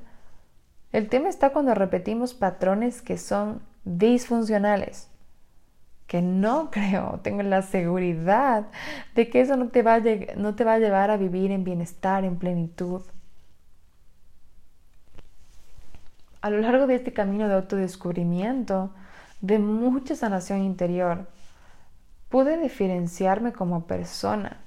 El 0.92 1.08
tema 1.08 1.28
está 1.28 1.50
cuando 1.50 1.74
repetimos 1.74 2.34
patrones 2.34 3.02
que 3.02 3.18
son 3.18 3.62
disfuncionales, 3.84 5.08
que 6.06 6.22
no 6.22 6.70
creo, 6.72 7.20
tengo 7.22 7.42
la 7.42 7.62
seguridad 7.62 8.66
de 9.14 9.28
que 9.28 9.40
eso 9.40 9.56
no 9.56 9.68
te 9.68 9.82
va 9.82 9.94
a, 9.94 10.02
no 10.36 10.54
te 10.54 10.64
va 10.64 10.74
a 10.74 10.78
llevar 10.78 11.10
a 11.10 11.16
vivir 11.16 11.50
en 11.50 11.64
bienestar, 11.64 12.24
en 12.24 12.38
plenitud. 12.38 13.02
A 16.44 16.50
lo 16.50 16.58
largo 16.58 16.86
de 16.86 16.96
este 16.96 17.14
camino 17.14 17.48
de 17.48 17.54
autodescubrimiento, 17.54 18.90
de 19.40 19.58
mucha 19.58 20.14
sanación 20.14 20.62
interior, 20.62 21.26
pude 22.28 22.58
diferenciarme 22.58 23.54
como 23.54 23.86
persona. 23.86 24.60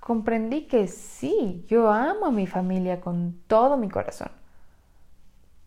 Comprendí 0.00 0.62
que 0.68 0.86
sí, 0.86 1.66
yo 1.68 1.92
amo 1.92 2.24
a 2.24 2.30
mi 2.30 2.46
familia 2.46 3.02
con 3.02 3.42
todo 3.46 3.76
mi 3.76 3.90
corazón, 3.90 4.30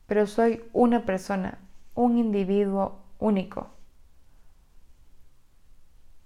pero 0.08 0.26
soy 0.26 0.64
una 0.74 1.06
persona, 1.06 1.60
un 1.94 2.18
individuo 2.18 3.04
único. 3.20 3.68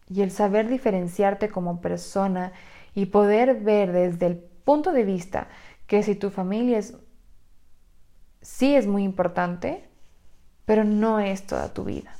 Y 0.07 0.21
el 0.21 0.31
saber 0.31 0.69
diferenciarte 0.69 1.49
como 1.49 1.81
persona 1.81 2.53
y 2.95 3.07
poder 3.07 3.59
ver 3.59 3.91
desde 3.91 4.27
el 4.27 4.37
punto 4.37 4.93
de 4.93 5.03
vista 5.03 5.49
que 5.87 6.03
si 6.03 6.15
tu 6.15 6.29
familia 6.29 6.77
es 6.77 6.97
sí 8.47 8.75
es 8.75 8.87
muy 8.87 9.03
importante, 9.03 9.83
pero 10.65 10.85
no 10.85 11.19
es 11.19 11.45
toda 11.45 11.73
tu 11.73 11.83
vida. 11.83 12.15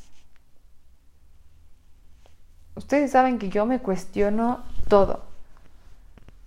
Ustedes 2.75 3.11
saben 3.11 3.39
que 3.39 3.49
yo 3.49 3.65
me 3.65 3.79
cuestiono 3.79 4.63
todo. 4.89 5.21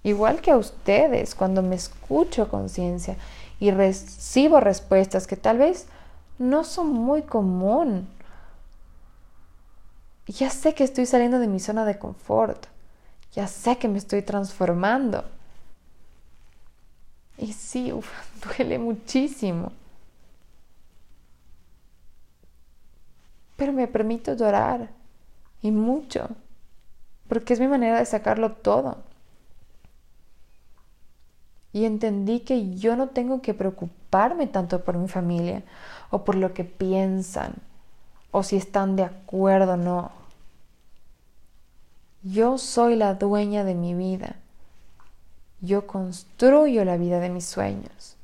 Igual 0.02 0.42
que 0.42 0.50
a 0.50 0.58
ustedes, 0.58 1.34
cuando 1.34 1.62
me 1.62 1.76
escucho 1.76 2.48
conciencia 2.48 3.16
y 3.58 3.70
recibo 3.70 4.60
respuestas 4.60 5.26
que 5.26 5.36
tal 5.36 5.58
vez 5.58 5.86
no 6.38 6.62
son 6.62 6.92
muy 6.92 7.22
común. 7.22 8.06
Ya 10.26 10.50
sé 10.50 10.74
que 10.74 10.84
estoy 10.84 11.06
saliendo 11.06 11.38
de 11.38 11.48
mi 11.48 11.58
zona 11.58 11.84
de 11.84 11.98
confort. 11.98 12.66
Ya 13.32 13.48
sé 13.48 13.78
que 13.78 13.88
me 13.88 13.98
estoy 13.98 14.22
transformando. 14.22 15.24
Y 17.40 17.54
sí, 17.54 17.90
duele 18.44 18.78
muchísimo. 18.78 19.72
Pero 23.56 23.72
me 23.72 23.88
permito 23.88 24.34
llorar. 24.34 24.90
Y 25.62 25.70
mucho. 25.70 26.28
Porque 27.28 27.54
es 27.54 27.60
mi 27.60 27.66
manera 27.66 27.98
de 27.98 28.06
sacarlo 28.06 28.52
todo. 28.52 28.98
Y 31.72 31.84
entendí 31.84 32.40
que 32.40 32.74
yo 32.74 32.96
no 32.96 33.08
tengo 33.08 33.40
que 33.40 33.54
preocuparme 33.54 34.46
tanto 34.46 34.84
por 34.84 34.98
mi 34.98 35.08
familia 35.08 35.62
o 36.10 36.24
por 36.24 36.34
lo 36.34 36.52
que 36.52 36.64
piensan 36.64 37.54
o 38.32 38.42
si 38.42 38.56
están 38.56 38.96
de 38.96 39.04
acuerdo 39.04 39.74
o 39.74 39.76
no. 39.76 40.10
Yo 42.22 42.58
soy 42.58 42.96
la 42.96 43.14
dueña 43.14 43.64
de 43.64 43.74
mi 43.74 43.94
vida. 43.94 44.39
Yo 45.60 45.86
construyo 45.86 46.84
la 46.84 46.96
vida 46.96 47.20
de 47.20 47.28
mis 47.28 47.44
sueños. 47.44 48.16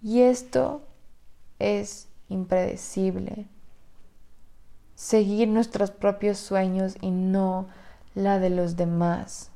Y 0.00 0.20
esto 0.22 0.82
es 1.58 2.08
impredecible. 2.28 3.46
Seguir 4.94 5.48
nuestros 5.48 5.90
propios 5.90 6.38
sueños 6.38 6.96
y 7.00 7.10
no 7.10 7.66
la 8.14 8.38
de 8.38 8.50
los 8.50 8.76
demás. 8.76 9.50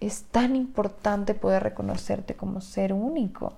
Es 0.00 0.24
tan 0.24 0.56
importante 0.56 1.34
poder 1.34 1.62
reconocerte 1.62 2.34
como 2.34 2.60
ser 2.60 2.92
único. 2.92 3.52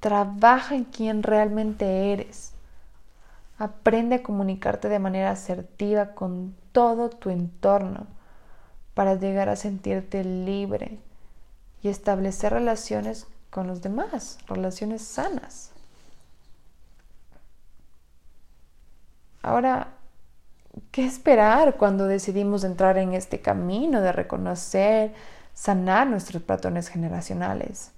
Trabaja 0.00 0.74
en 0.74 0.84
quien 0.84 1.22
realmente 1.22 2.12
eres. 2.12 2.54
Aprende 3.56 4.16
a 4.16 4.22
comunicarte 4.22 4.88
de 4.88 4.98
manera 4.98 5.30
asertiva 5.30 6.14
con 6.14 6.56
todo 6.72 7.10
tu 7.10 7.30
entorno 7.30 8.06
para 8.94 9.14
llegar 9.14 9.48
a 9.48 9.56
sentirte 9.56 10.24
libre 10.24 10.98
y 11.82 11.88
establecer 11.88 12.52
relaciones 12.52 13.26
con 13.50 13.66
los 13.66 13.82
demás, 13.82 14.38
relaciones 14.46 15.02
sanas. 15.02 15.72
Ahora, 19.42 19.88
¿qué 20.90 21.04
esperar 21.06 21.76
cuando 21.76 22.06
decidimos 22.06 22.64
entrar 22.64 22.98
en 22.98 23.14
este 23.14 23.40
camino 23.40 24.00
de 24.00 24.12
reconocer, 24.12 25.14
sanar 25.54 26.06
nuestros 26.06 26.42
patrones 26.42 26.88
generacionales? 26.88 27.92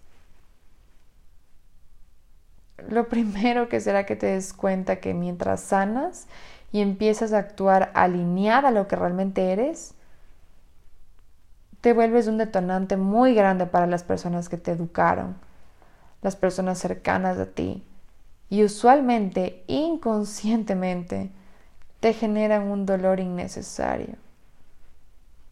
lo 2.88 3.08
primero 3.08 3.68
que 3.68 3.80
será 3.80 4.06
que 4.06 4.16
te 4.16 4.26
des 4.26 4.52
cuenta 4.52 4.96
que 4.96 5.14
mientras 5.14 5.60
sanas 5.60 6.26
y 6.72 6.80
empiezas 6.80 7.32
a 7.32 7.38
actuar 7.38 7.90
alineada 7.94 8.68
a 8.68 8.72
lo 8.72 8.88
que 8.88 8.96
realmente 8.96 9.52
eres, 9.52 9.94
te 11.82 11.92
vuelves 11.92 12.28
un 12.28 12.38
detonante 12.38 12.96
muy 12.96 13.34
grande 13.34 13.66
para 13.66 13.86
las 13.86 14.04
personas 14.04 14.48
que 14.48 14.56
te 14.56 14.70
educaron, 14.70 15.36
las 16.22 16.36
personas 16.36 16.78
cercanas 16.78 17.38
a 17.38 17.46
ti, 17.46 17.84
y 18.48 18.64
usualmente, 18.64 19.64
inconscientemente, 19.66 21.30
te 22.00 22.14
generan 22.14 22.70
un 22.70 22.86
dolor 22.86 23.18
innecesario 23.18 24.16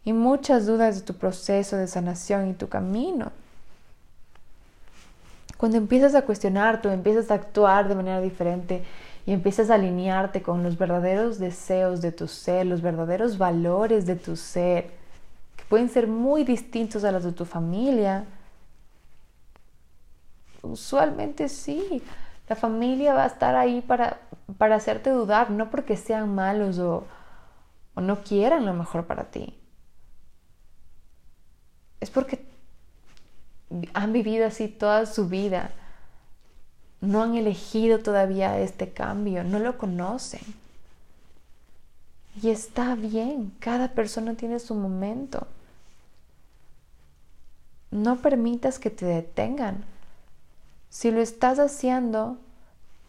y 0.04 0.12
muchas 0.12 0.66
dudas 0.66 0.96
de 0.96 1.02
tu 1.02 1.14
proceso 1.14 1.76
de 1.76 1.86
sanación 1.86 2.48
y 2.48 2.54
tu 2.54 2.68
camino. 2.68 3.32
Cuando 5.56 5.78
empiezas 5.78 6.14
a 6.14 6.22
cuestionar, 6.22 6.80
tú 6.80 6.88
empiezas 6.88 7.30
a 7.30 7.34
actuar 7.34 7.88
de 7.88 7.94
manera 7.94 8.20
diferente 8.20 8.82
y 9.26 9.32
empiezas 9.32 9.68
a 9.68 9.74
alinearte 9.74 10.42
con 10.42 10.62
los 10.62 10.78
verdaderos 10.78 11.38
deseos 11.38 12.00
de 12.00 12.12
tu 12.12 12.28
ser, 12.28 12.66
los 12.66 12.82
verdaderos 12.82 13.36
valores 13.36 14.06
de 14.06 14.16
tu 14.16 14.36
ser, 14.36 14.99
pueden 15.70 15.88
ser 15.88 16.08
muy 16.08 16.42
distintos 16.42 17.04
a 17.04 17.12
los 17.12 17.22
de 17.22 17.30
tu 17.30 17.44
familia. 17.44 18.24
Usualmente 20.62 21.48
sí, 21.48 22.02
la 22.48 22.56
familia 22.56 23.14
va 23.14 23.22
a 23.22 23.28
estar 23.28 23.54
ahí 23.54 23.80
para, 23.80 24.20
para 24.58 24.74
hacerte 24.74 25.10
dudar, 25.10 25.52
no 25.52 25.70
porque 25.70 25.96
sean 25.96 26.34
malos 26.34 26.80
o, 26.80 27.06
o 27.94 28.00
no 28.00 28.24
quieran 28.24 28.66
lo 28.66 28.74
mejor 28.74 29.06
para 29.06 29.30
ti. 29.30 29.56
Es 32.00 32.10
porque 32.10 32.44
han 33.94 34.12
vivido 34.12 34.48
así 34.48 34.66
toda 34.66 35.06
su 35.06 35.28
vida, 35.28 35.70
no 37.00 37.22
han 37.22 37.36
elegido 37.36 38.00
todavía 38.00 38.58
este 38.58 38.92
cambio, 38.92 39.44
no 39.44 39.60
lo 39.60 39.78
conocen. 39.78 40.40
Y 42.42 42.50
está 42.50 42.96
bien, 42.96 43.52
cada 43.60 43.92
persona 43.92 44.34
tiene 44.34 44.58
su 44.58 44.74
momento. 44.74 45.46
No 47.90 48.16
permitas 48.16 48.78
que 48.78 48.90
te 48.90 49.06
detengan. 49.06 49.84
Si 50.88 51.10
lo 51.10 51.20
estás 51.20 51.58
haciendo, 51.58 52.38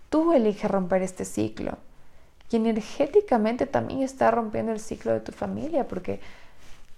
tú 0.10 0.34
eliges 0.34 0.70
romper 0.70 1.02
este 1.02 1.26
ciclo. 1.26 1.78
Y 2.50 2.58
energéticamente 2.58 3.65
también 3.65 4.04
está 4.04 4.30
rompiendo 4.30 4.72
el 4.72 4.80
ciclo 4.80 5.13
de 5.13 5.22
tu 5.22 5.32
familia 5.32 5.88
porque 5.88 6.20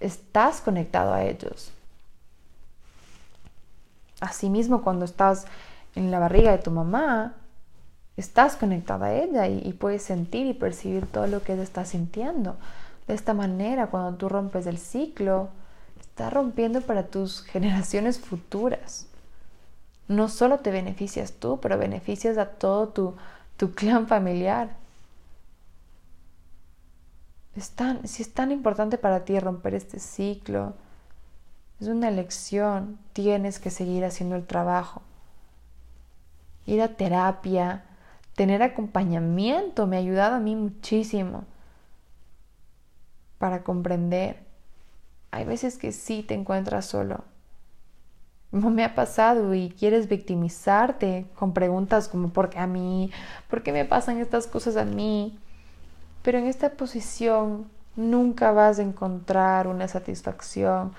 estás 0.00 0.60
conectado 0.60 1.12
a 1.12 1.24
ellos. 1.24 1.70
Asimismo, 4.20 4.82
cuando 4.82 5.04
estás 5.04 5.46
en 5.94 6.10
la 6.10 6.18
barriga 6.18 6.50
de 6.50 6.58
tu 6.58 6.70
mamá, 6.70 7.34
estás 8.16 8.56
conectada 8.56 9.06
a 9.06 9.14
ella 9.14 9.48
y, 9.48 9.72
puedes 9.72 10.02
sentir 10.02 10.46
y 10.46 10.54
percibir 10.54 11.06
todo 11.06 11.26
lo 11.26 11.42
que 11.42 11.52
ella 11.52 11.62
está 11.62 11.84
sintiendo. 11.84 12.56
De 13.06 13.14
esta 13.14 13.34
manera, 13.34 13.88
cuando 13.88 14.16
tú 14.16 14.28
rompes 14.28 14.66
el 14.66 14.78
ciclo, 14.78 15.48
estás 16.14 16.32
rompiendo 16.32 16.80
para 16.80 17.08
tus 17.08 17.42
generaciones 17.52 18.20
futuras. 18.20 19.08
No 20.06 20.28
solo 20.28 20.60
te 20.60 20.70
beneficias 20.70 21.32
tú, 21.32 21.58
pero 21.60 21.76
beneficias 21.76 22.38
a 22.38 22.50
todo 22.50 22.88
tu, 22.88 23.16
tu 23.56 23.72
clan 23.72 24.06
familiar. 24.06 24.76
Es 27.56 27.72
si 28.04 28.22
es 28.22 28.32
tan 28.32 28.52
importante 28.52 28.96
para 28.96 29.24
ti 29.24 29.38
romper 29.40 29.74
este 29.74 29.98
ciclo, 29.98 30.74
es 31.80 31.88
una 31.88 32.08
elección, 32.08 32.98
tienes 33.12 33.58
que 33.58 33.70
seguir 33.70 34.04
haciendo 34.04 34.36
el 34.36 34.46
trabajo. 34.46 35.02
Ir 36.66 36.80
a 36.80 36.96
terapia, 36.96 37.84
tener 38.36 38.62
acompañamiento 38.62 39.88
me 39.88 39.96
ha 39.96 40.00
ayudado 40.00 40.36
a 40.36 40.40
mí 40.40 40.54
muchísimo 40.54 41.44
para 43.38 43.64
comprender. 43.64 44.43
Hay 45.34 45.44
veces 45.44 45.78
que 45.78 45.90
sí 45.90 46.22
te 46.22 46.34
encuentras 46.34 46.86
solo. 46.86 47.24
No 48.52 48.70
me 48.70 48.84
ha 48.84 48.94
pasado 48.94 49.52
y 49.52 49.70
quieres 49.76 50.08
victimizarte 50.08 51.26
con 51.34 51.52
preguntas 51.52 52.06
como 52.06 52.28
¿por 52.28 52.50
qué 52.50 52.60
a 52.60 52.68
mí? 52.68 53.10
¿Por 53.50 53.64
qué 53.64 53.72
me 53.72 53.84
pasan 53.84 54.18
estas 54.18 54.46
cosas 54.46 54.76
a 54.76 54.84
mí? 54.84 55.36
Pero 56.22 56.38
en 56.38 56.46
esta 56.46 56.70
posición 56.74 57.68
nunca 57.96 58.52
vas 58.52 58.78
a 58.78 58.82
encontrar 58.82 59.66
una 59.66 59.88
satisfacción, 59.88 60.92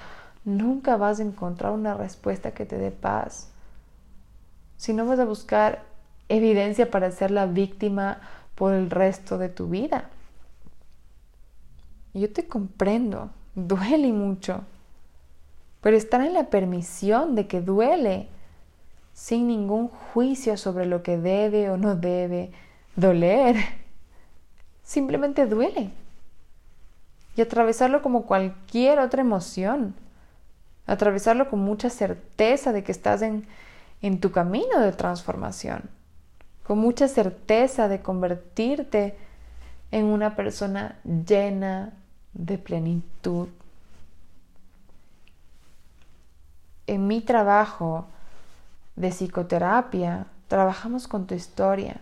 nunca 0.44 0.98
vas 0.98 1.22
a 1.22 1.24
encontrar 1.24 1.72
una 1.72 1.94
respuesta 1.94 2.52
que 2.52 2.66
te 2.66 2.78
dé 2.78 2.92
paz. 2.92 3.52
Si 4.76 4.92
no 4.92 5.06
vas 5.06 5.20
a 5.20 5.26
buscar 5.26 5.86
evidencia 6.28 6.92
para 6.92 7.10
ser 7.12 7.32
la 7.32 7.46
víctima 7.46 8.20
por 8.56 8.74
el 8.74 8.90
resto 8.90 9.38
de 9.38 9.48
tu 9.48 9.70
vida. 9.70 10.10
Yo 12.14 12.34
te 12.34 12.50
comprendo, 12.50 13.30
duele 13.56 14.12
mucho, 14.12 14.64
pero 15.82 15.98
estar 15.98 16.22
en 16.22 16.34
la 16.34 16.50
permisión 16.50 17.36
de 17.36 17.48
que 17.48 17.62
duele, 17.62 18.28
sin 19.14 19.48
ningún 19.48 19.88
juicio 19.88 20.58
sobre 20.58 20.86
lo 20.86 21.02
que 21.02 21.18
debe 21.18 21.70
o 21.70 21.78
no 21.78 21.96
debe 21.96 22.52
doler, 22.96 23.56
simplemente 24.84 25.46
duele. 25.46 25.92
Y 27.38 27.42
atravesarlo 27.42 28.02
como 28.02 28.26
cualquier 28.26 29.00
otra 29.00 29.22
emoción 29.22 29.96
atravesarlo 30.88 31.50
con 31.50 31.60
mucha 31.60 31.90
certeza 31.90 32.72
de 32.72 32.84
que 32.84 32.92
estás 32.92 33.22
en, 33.22 33.48
en 34.02 34.20
tu 34.20 34.32
camino 34.32 34.80
de 34.80 34.92
transformación, 34.92 35.90
con 36.64 36.78
mucha 36.78 37.08
certeza 37.08 37.88
de 37.88 38.02
convertirte 38.02 39.18
en 39.92 40.06
una 40.06 40.36
persona 40.36 41.00
llena 41.04 41.94
de 42.36 42.58
plenitud. 42.58 43.48
En 46.86 47.08
mi 47.08 47.22
trabajo 47.22 48.06
de 48.96 49.10
psicoterapia, 49.10 50.28
trabajamos 50.48 51.08
con 51.08 51.26
tu 51.26 51.34
historia, 51.34 52.00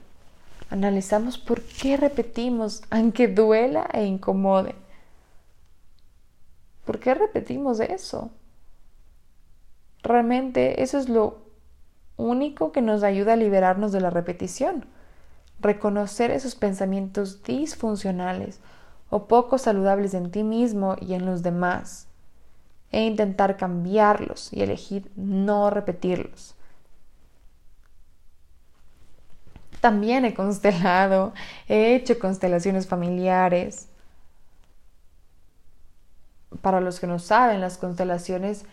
analizamos 0.69 1.37
por 1.37 1.61
qué 1.61 1.95
repetimos, 1.95 2.83
aunque 2.89 3.27
duela 3.29 3.87
e 3.93 4.03
incomode. 4.03 4.75
¿Por 6.83 6.99
qué 6.99 7.13
repetimos 7.13 7.79
eso? 7.79 8.29
Realmente 10.01 10.83
eso 10.83 10.97
es 10.97 11.07
lo 11.07 11.37
único 12.17 12.73
que 12.73 12.81
nos 12.81 13.03
ayuda 13.03 13.33
a 13.33 13.37
liberarnos 13.37 13.93
de 13.93 14.01
la 14.01 14.09
repetición. 14.09 14.85
Reconocer 15.61 16.29
esos 16.31 16.55
pensamientos 16.55 17.41
disfuncionales 17.43 18.59
o 19.13 19.27
poco 19.27 19.59
saludables 19.59 20.15
en 20.15 20.31
ti 20.31 20.41
mismo 20.41 20.95
y 20.99 21.13
en 21.13 21.27
los 21.27 21.43
demás. 21.43 22.07
E 22.91 23.03
intentar 23.03 23.57
cambiarlos 23.57 24.51
y 24.51 24.63
elegir 24.63 25.11
no 25.15 25.69
repetirlos. 25.69 26.55
También 29.81 30.25
he 30.25 30.33
constelado, 30.33 31.33
he 31.67 31.93
hecho 31.93 32.17
constelaciones 32.17 32.87
familiares. 32.87 33.87
Para 36.63 36.81
los 36.81 36.99
que 36.99 37.05
no 37.05 37.19
saben, 37.19 37.61
las 37.61 37.77
constelaciones 37.77 38.65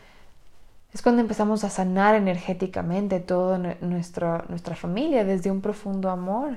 es 0.95 1.03
cuando 1.03 1.20
empezamos 1.20 1.64
a 1.64 1.70
sanar 1.70 2.14
energéticamente 2.14 3.20
toda 3.20 3.59
nuestra, 3.59 4.47
nuestra 4.49 4.74
familia 4.74 5.22
desde 5.22 5.51
un 5.51 5.61
profundo 5.61 6.09
amor. 6.09 6.57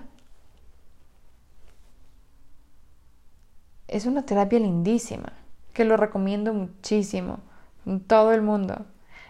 Es 3.93 4.07
una 4.07 4.23
terapia 4.23 4.59
lindísima, 4.59 5.33
que 5.71 5.85
lo 5.85 5.97
recomiendo 5.97 6.51
muchísimo, 6.53 7.39
en 7.85 7.99
todo 7.99 8.33
el 8.33 8.41
mundo. 8.41 8.85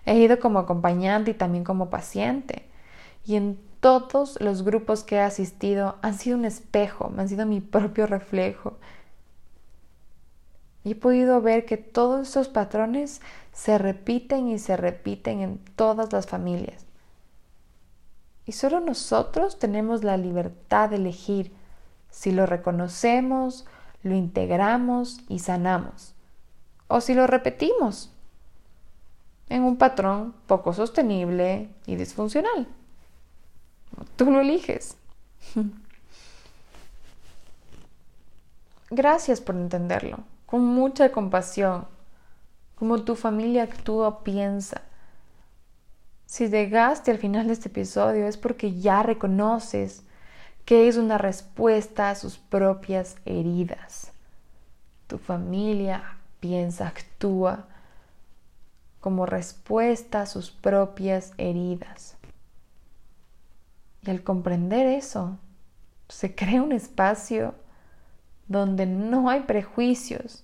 He 0.06 0.18
ido 0.18 0.40
como 0.40 0.60
acompañante 0.60 1.32
y 1.32 1.34
también 1.34 1.66
como 1.66 1.90
paciente. 1.90 2.70
Y 3.26 3.36
en 3.36 3.60
todos 3.82 4.40
los 4.40 4.64
grupos 4.64 5.04
que 5.04 5.16
he 5.16 5.22
asistido 5.22 5.98
han 6.02 6.14
sido 6.14 6.38
un 6.38 6.46
espejo, 6.46 7.12
han 7.18 7.28
sido 7.28 7.46
mi 7.46 7.60
propio 7.60 8.08
reflejo. 8.08 8.78
Y 10.86 10.92
he 10.92 10.96
podido 10.96 11.42
ver 11.42 11.66
que 11.66 11.76
todos 11.76 12.28
estos 12.30 12.48
patrones 12.48 13.22
se 13.52 13.78
repiten 13.78 14.48
y 14.48 14.60
se 14.60 14.78
repiten 14.78 15.42
en 15.42 15.58
todas 15.76 16.14
las 16.14 16.28
familias. 16.28 16.86
Y 18.46 18.54
solo 18.54 18.80
nosotros 18.80 19.60
tenemos 19.60 20.06
la 20.06 20.16
libertad 20.16 20.90
de 20.90 20.98
elegir 20.98 21.54
si 22.10 22.32
lo 22.32 22.46
reconocemos, 22.46 23.66
lo 24.04 24.16
integramos 24.16 25.20
y 25.30 25.40
sanamos, 25.40 26.14
o 26.88 27.02
si 27.02 27.14
lo 27.14 27.26
repetimos 27.26 28.12
en 29.50 29.64
un 29.64 29.78
patrón 29.78 30.36
poco 30.48 30.74
sostenible 30.74 31.70
y 31.86 31.96
disfuncional. 31.96 32.68
Tú 34.16 34.32
lo 34.32 34.42
eliges. 34.42 34.98
Gracias 38.90 39.42
por 39.42 39.56
entenderlo, 39.56 40.20
con 40.46 40.64
mucha 40.66 41.12
compasión, 41.12 41.88
como 42.76 43.04
tu 43.04 43.16
familia 43.16 43.64
actúa 43.64 44.24
piensa. 44.24 44.82
Si 46.26 46.48
llegaste 46.50 47.12
al 47.12 47.18
final 47.18 47.48
de 47.48 47.54
este 47.54 47.70
episodio 47.70 48.28
es 48.28 48.38
porque 48.38 48.80
ya 48.80 49.04
reconoces 49.04 50.04
que 50.66 50.88
es 50.88 50.98
una 50.98 51.18
respuesta 51.18 52.10
a 52.10 52.16
sus 52.16 52.38
propias 52.38 53.18
heridas. 53.26 54.12
Tu 55.08 55.18
familia 55.18 56.18
piensa, 56.40 56.88
actúa 56.88 57.68
como 59.00 59.26
respuesta 59.26 60.22
a 60.22 60.26
sus 60.26 60.52
propias 60.52 61.34
heridas. 61.38 62.16
Y 64.02 64.10
al 64.10 64.24
comprender 64.24 64.88
eso, 64.88 65.38
se 66.10 66.36
crea 66.36 66.62
un 66.62 66.72
espacio 66.72 67.56
donde 68.48 68.86
no 68.86 69.30
hay 69.30 69.42
prejuicios 69.42 70.44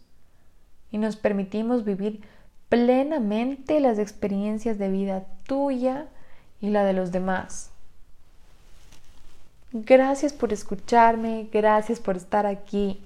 y 0.91 0.97
nos 0.97 1.15
permitimos 1.15 1.83
vivir 1.83 2.21
plenamente 2.69 3.79
las 3.79 3.99
experiencias 3.99 4.77
de 4.77 4.89
vida 4.89 5.25
tuya 5.43 6.07
y 6.61 6.69
la 6.69 6.83
de 6.83 6.93
los 6.93 7.11
demás. 7.11 7.68
Gracias 9.71 10.33
por 10.33 10.51
escucharme, 10.51 11.47
gracias 11.51 11.99
por 11.99 12.17
estar 12.17 12.47
aquí. 12.47 13.03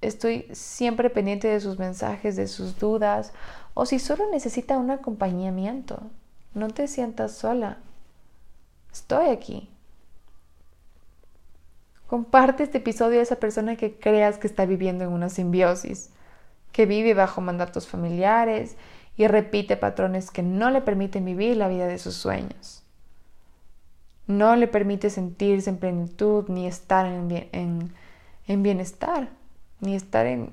Estoy 0.00 0.46
siempre 0.52 1.10
pendiente 1.10 1.48
de 1.48 1.60
sus 1.60 1.78
mensajes, 1.78 2.36
de 2.36 2.48
sus 2.48 2.78
dudas 2.78 3.32
o 3.74 3.84
si 3.84 3.98
solo 3.98 4.24
necesita 4.30 4.78
un 4.78 4.90
acompañamiento. 4.90 6.02
No 6.54 6.68
te 6.68 6.88
sientas 6.88 7.32
sola. 7.32 7.76
Estoy 8.92 9.28
aquí. 9.28 9.68
Comparte 12.06 12.62
este 12.62 12.78
episodio 12.78 13.20
a 13.20 13.22
esa 13.22 13.36
persona 13.36 13.76
que 13.76 13.98
creas 13.98 14.38
que 14.38 14.46
está 14.46 14.64
viviendo 14.64 15.04
en 15.04 15.12
una 15.12 15.28
simbiosis, 15.28 16.10
que 16.72 16.86
vive 16.86 17.12
bajo 17.12 17.42
mandatos 17.42 17.88
familiares 17.88 18.76
y 19.18 19.26
repite 19.26 19.76
patrones 19.76 20.30
que 20.30 20.42
no 20.42 20.70
le 20.70 20.80
permiten 20.80 21.26
vivir 21.26 21.58
la 21.58 21.68
vida 21.68 21.86
de 21.86 21.98
sus 21.98 22.14
sueños 22.14 22.83
no 24.26 24.56
le 24.56 24.66
permite 24.66 25.10
sentirse 25.10 25.70
en 25.70 25.78
plenitud, 25.78 26.48
ni 26.48 26.66
estar 26.66 27.06
en, 27.06 27.92
bienestar, 28.46 29.28
ni 29.80 29.94
estar 29.94 30.26
en, 30.26 30.50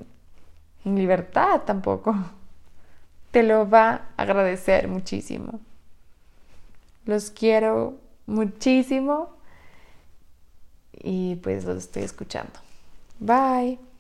en 0.85 0.95
libertad 0.95 1.61
tampoco. 1.65 2.15
Te 3.31 3.43
lo 3.43 3.69
va 3.69 3.89
a 4.17 4.23
agradecer 4.23 4.87
muchísimo. 4.87 5.59
Los 7.05 7.31
quiero 7.31 7.97
muchísimo 8.25 9.29
y 10.93 11.37
pues 11.37 11.65
los 11.65 11.77
estoy 11.77 12.03
escuchando. 12.03 12.53
Bye. 13.19 13.90